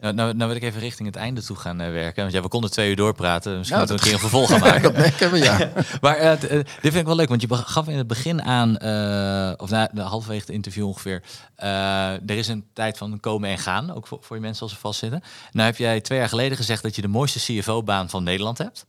[0.00, 2.22] Nou, nou, nou wil ik even richting het einde toe gaan eh, werken.
[2.22, 3.58] Want ja, we konden twee uur doorpraten.
[3.58, 4.82] Misschien moeten we een keer een vervolg gaan maken.
[4.82, 5.70] Dat merken we, ja.
[6.00, 8.74] Maar eh, eh, dit vind ik wel leuk, want je gaf in het begin aan,
[9.58, 11.22] of na de halverwege het interview ongeveer,
[11.56, 14.78] er is een tijd van komen en gaan, ook voor, voor je mensen als ze
[14.78, 15.22] vastzitten.
[15.52, 18.86] Nou heb jij twee jaar geleden gezegd dat je de mooiste CFO-baan van Nederland hebt.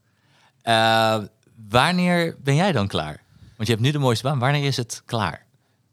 [1.70, 3.24] Wanneer ben jij dan klaar?
[3.56, 4.40] Want je hebt nu de mooiste baan.
[4.40, 5.46] Wanneer is het klaar?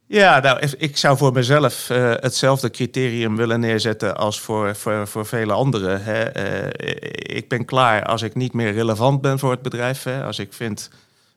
[0.09, 5.27] Ja, nou, ik zou voor mezelf eh, hetzelfde criterium willen neerzetten als voor, voor, voor
[5.27, 6.03] vele anderen.
[6.03, 6.23] Hè.
[6.23, 10.03] Eh, ik ben klaar als ik niet meer relevant ben voor het bedrijf.
[10.03, 10.25] Hè.
[10.25, 10.91] Als ik vind,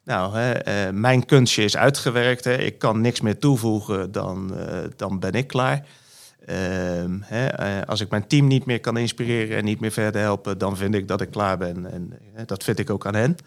[0.04, 4.54] nou, hè, eh, mijn kunstje is uitgewerkt, ik kan niks meer toevoegen, dan,
[4.96, 5.86] dan ben ik klaar.
[6.46, 10.58] Ehm, hè, als ik mijn team niet meer kan inspireren en niet meer verder helpen,
[10.58, 11.92] dan vind ik dat ik klaar ben.
[11.92, 13.38] En dat vind ik ook aan hen.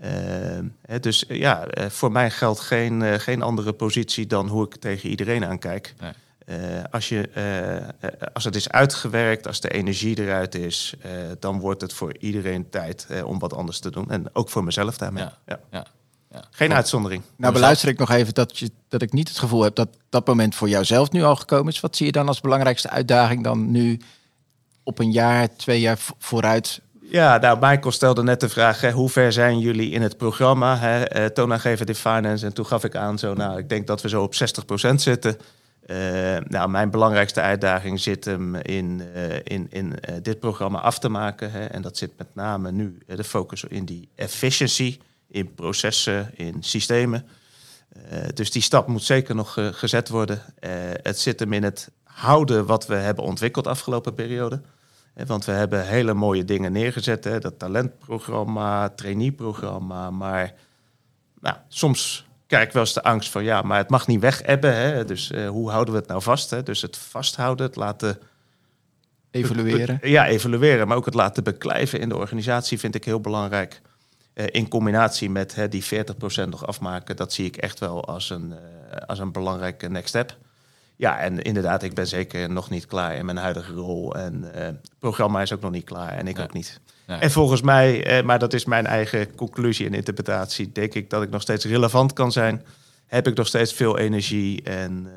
[0.00, 4.48] Ehm, hè, dus eh, ja, eh, voor mij geldt geen, eh, geen andere positie dan
[4.48, 5.94] hoe ik tegen iedereen aankijk.
[6.00, 6.12] Nee.
[6.44, 6.56] Eh,
[6.90, 7.28] als, je,
[8.32, 12.70] als het is uitgewerkt, als de energie eruit is, eh, dan wordt het voor iedereen
[12.70, 14.10] tijd eh, om wat anders te doen.
[14.10, 15.22] En ook voor mezelf daarmee.
[15.24, 15.38] Ja.
[15.46, 15.60] Ja.
[15.70, 15.86] Ja.
[16.30, 16.44] Ja.
[16.50, 17.22] Geen uitzondering.
[17.36, 20.26] Nou beluister ik nog even dat, je, dat ik niet het gevoel heb dat dat
[20.26, 21.80] moment voor jouzelf nu al gekomen is.
[21.80, 24.00] Wat zie je dan als belangrijkste uitdaging dan nu
[24.82, 26.80] op een jaar, twee jaar vo- vooruit?
[27.10, 30.76] Ja, nou, Michael stelde net de vraag, hè, hoe ver zijn jullie in het programma?
[30.76, 32.46] Hè, eh, toonaangevend in finance.
[32.46, 35.36] En toen gaf ik aan, zo, nou, ik denk dat we zo op 60% zitten.
[35.86, 40.98] Eh, nou, mijn belangrijkste uitdaging zit hem in, eh, in, in eh, dit programma af
[40.98, 41.50] te maken.
[41.50, 44.98] Hè, en dat zit met name nu eh, de focus in die efficiency,
[45.28, 47.26] in processen, in systemen.
[48.34, 50.42] dus die stap moet zeker nog gezet worden.
[51.02, 54.60] het zit hem in het houden wat we hebben ontwikkeld afgelopen periode.
[55.14, 57.24] Want we hebben hele mooie dingen neergezet.
[57.24, 57.38] Hè?
[57.38, 60.10] Dat talentprogramma, traineeprogramma.
[60.10, 60.54] Maar
[61.40, 64.42] nou, soms krijg ik wel eens de angst van ja, maar het mag niet weg
[64.44, 65.04] Hè?
[65.04, 66.50] Dus uh, hoe houden we het nou vast?
[66.50, 66.62] Hè?
[66.62, 68.18] Dus het vasthouden, het laten.
[69.30, 69.98] Evalueren.
[70.02, 70.88] Ja, evalueren.
[70.88, 73.80] Maar ook het laten beklijven in de organisatie vind ik heel belangrijk.
[74.34, 75.88] Uh, in combinatie met hè, die 40%
[76.48, 80.36] nog afmaken, dat zie ik echt wel als een, uh, als een belangrijke next step.
[80.96, 84.14] Ja, en inderdaad, ik ben zeker nog niet klaar in mijn huidige rol.
[84.14, 86.80] En uh, het programma is ook nog niet klaar en ik ook niet.
[87.06, 91.22] En volgens mij, eh, maar dat is mijn eigen conclusie en interpretatie, denk ik dat
[91.22, 92.64] ik nog steeds relevant kan zijn.
[93.06, 95.08] Heb ik nog steeds veel energie en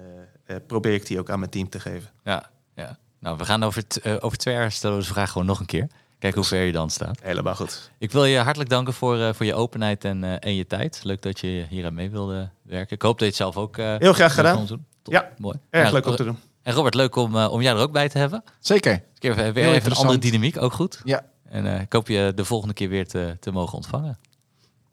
[0.48, 2.10] uh, probeer ik die ook aan mijn team te geven.
[2.24, 2.98] Ja, ja.
[3.20, 3.84] Nou, we gaan over,
[4.20, 5.88] over twee jaar stellen we de vraag gewoon nog een keer.
[6.20, 7.20] Kijk hoe ver je dan staat.
[7.22, 7.92] Helemaal goed.
[7.98, 11.00] Ik wil je hartelijk danken voor, uh, voor je openheid en, uh, en je tijd.
[11.04, 12.96] Leuk dat je hier aan mee wilde werken.
[12.96, 14.68] Ik hoop dat je het zelf ook uh, heel graag gedaan.
[15.12, 15.58] Ja, mooi.
[15.70, 16.38] Erg leuk om te doen.
[16.64, 18.44] En Robert, leuk om, uh, om jou er ook bij te hebben.
[18.60, 19.04] Zeker.
[19.20, 21.02] Weer, weer even een andere dynamiek, ook goed.
[21.04, 21.26] Ja.
[21.50, 24.18] En uh, ik hoop je de volgende keer weer te, te mogen ontvangen.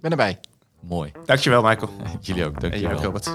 [0.00, 0.40] Ben erbij.
[0.80, 1.12] Mooi.
[1.24, 1.90] Dankjewel, Michael.
[2.20, 2.90] Jullie ook, dankjewel.
[2.90, 3.32] En jij Robert.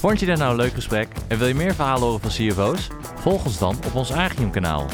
[0.00, 2.88] Vond je dit nou een leuk gesprek en wil je meer verhalen horen van CFO's?
[3.14, 4.86] Volg ons dan op ons Agium kanaal.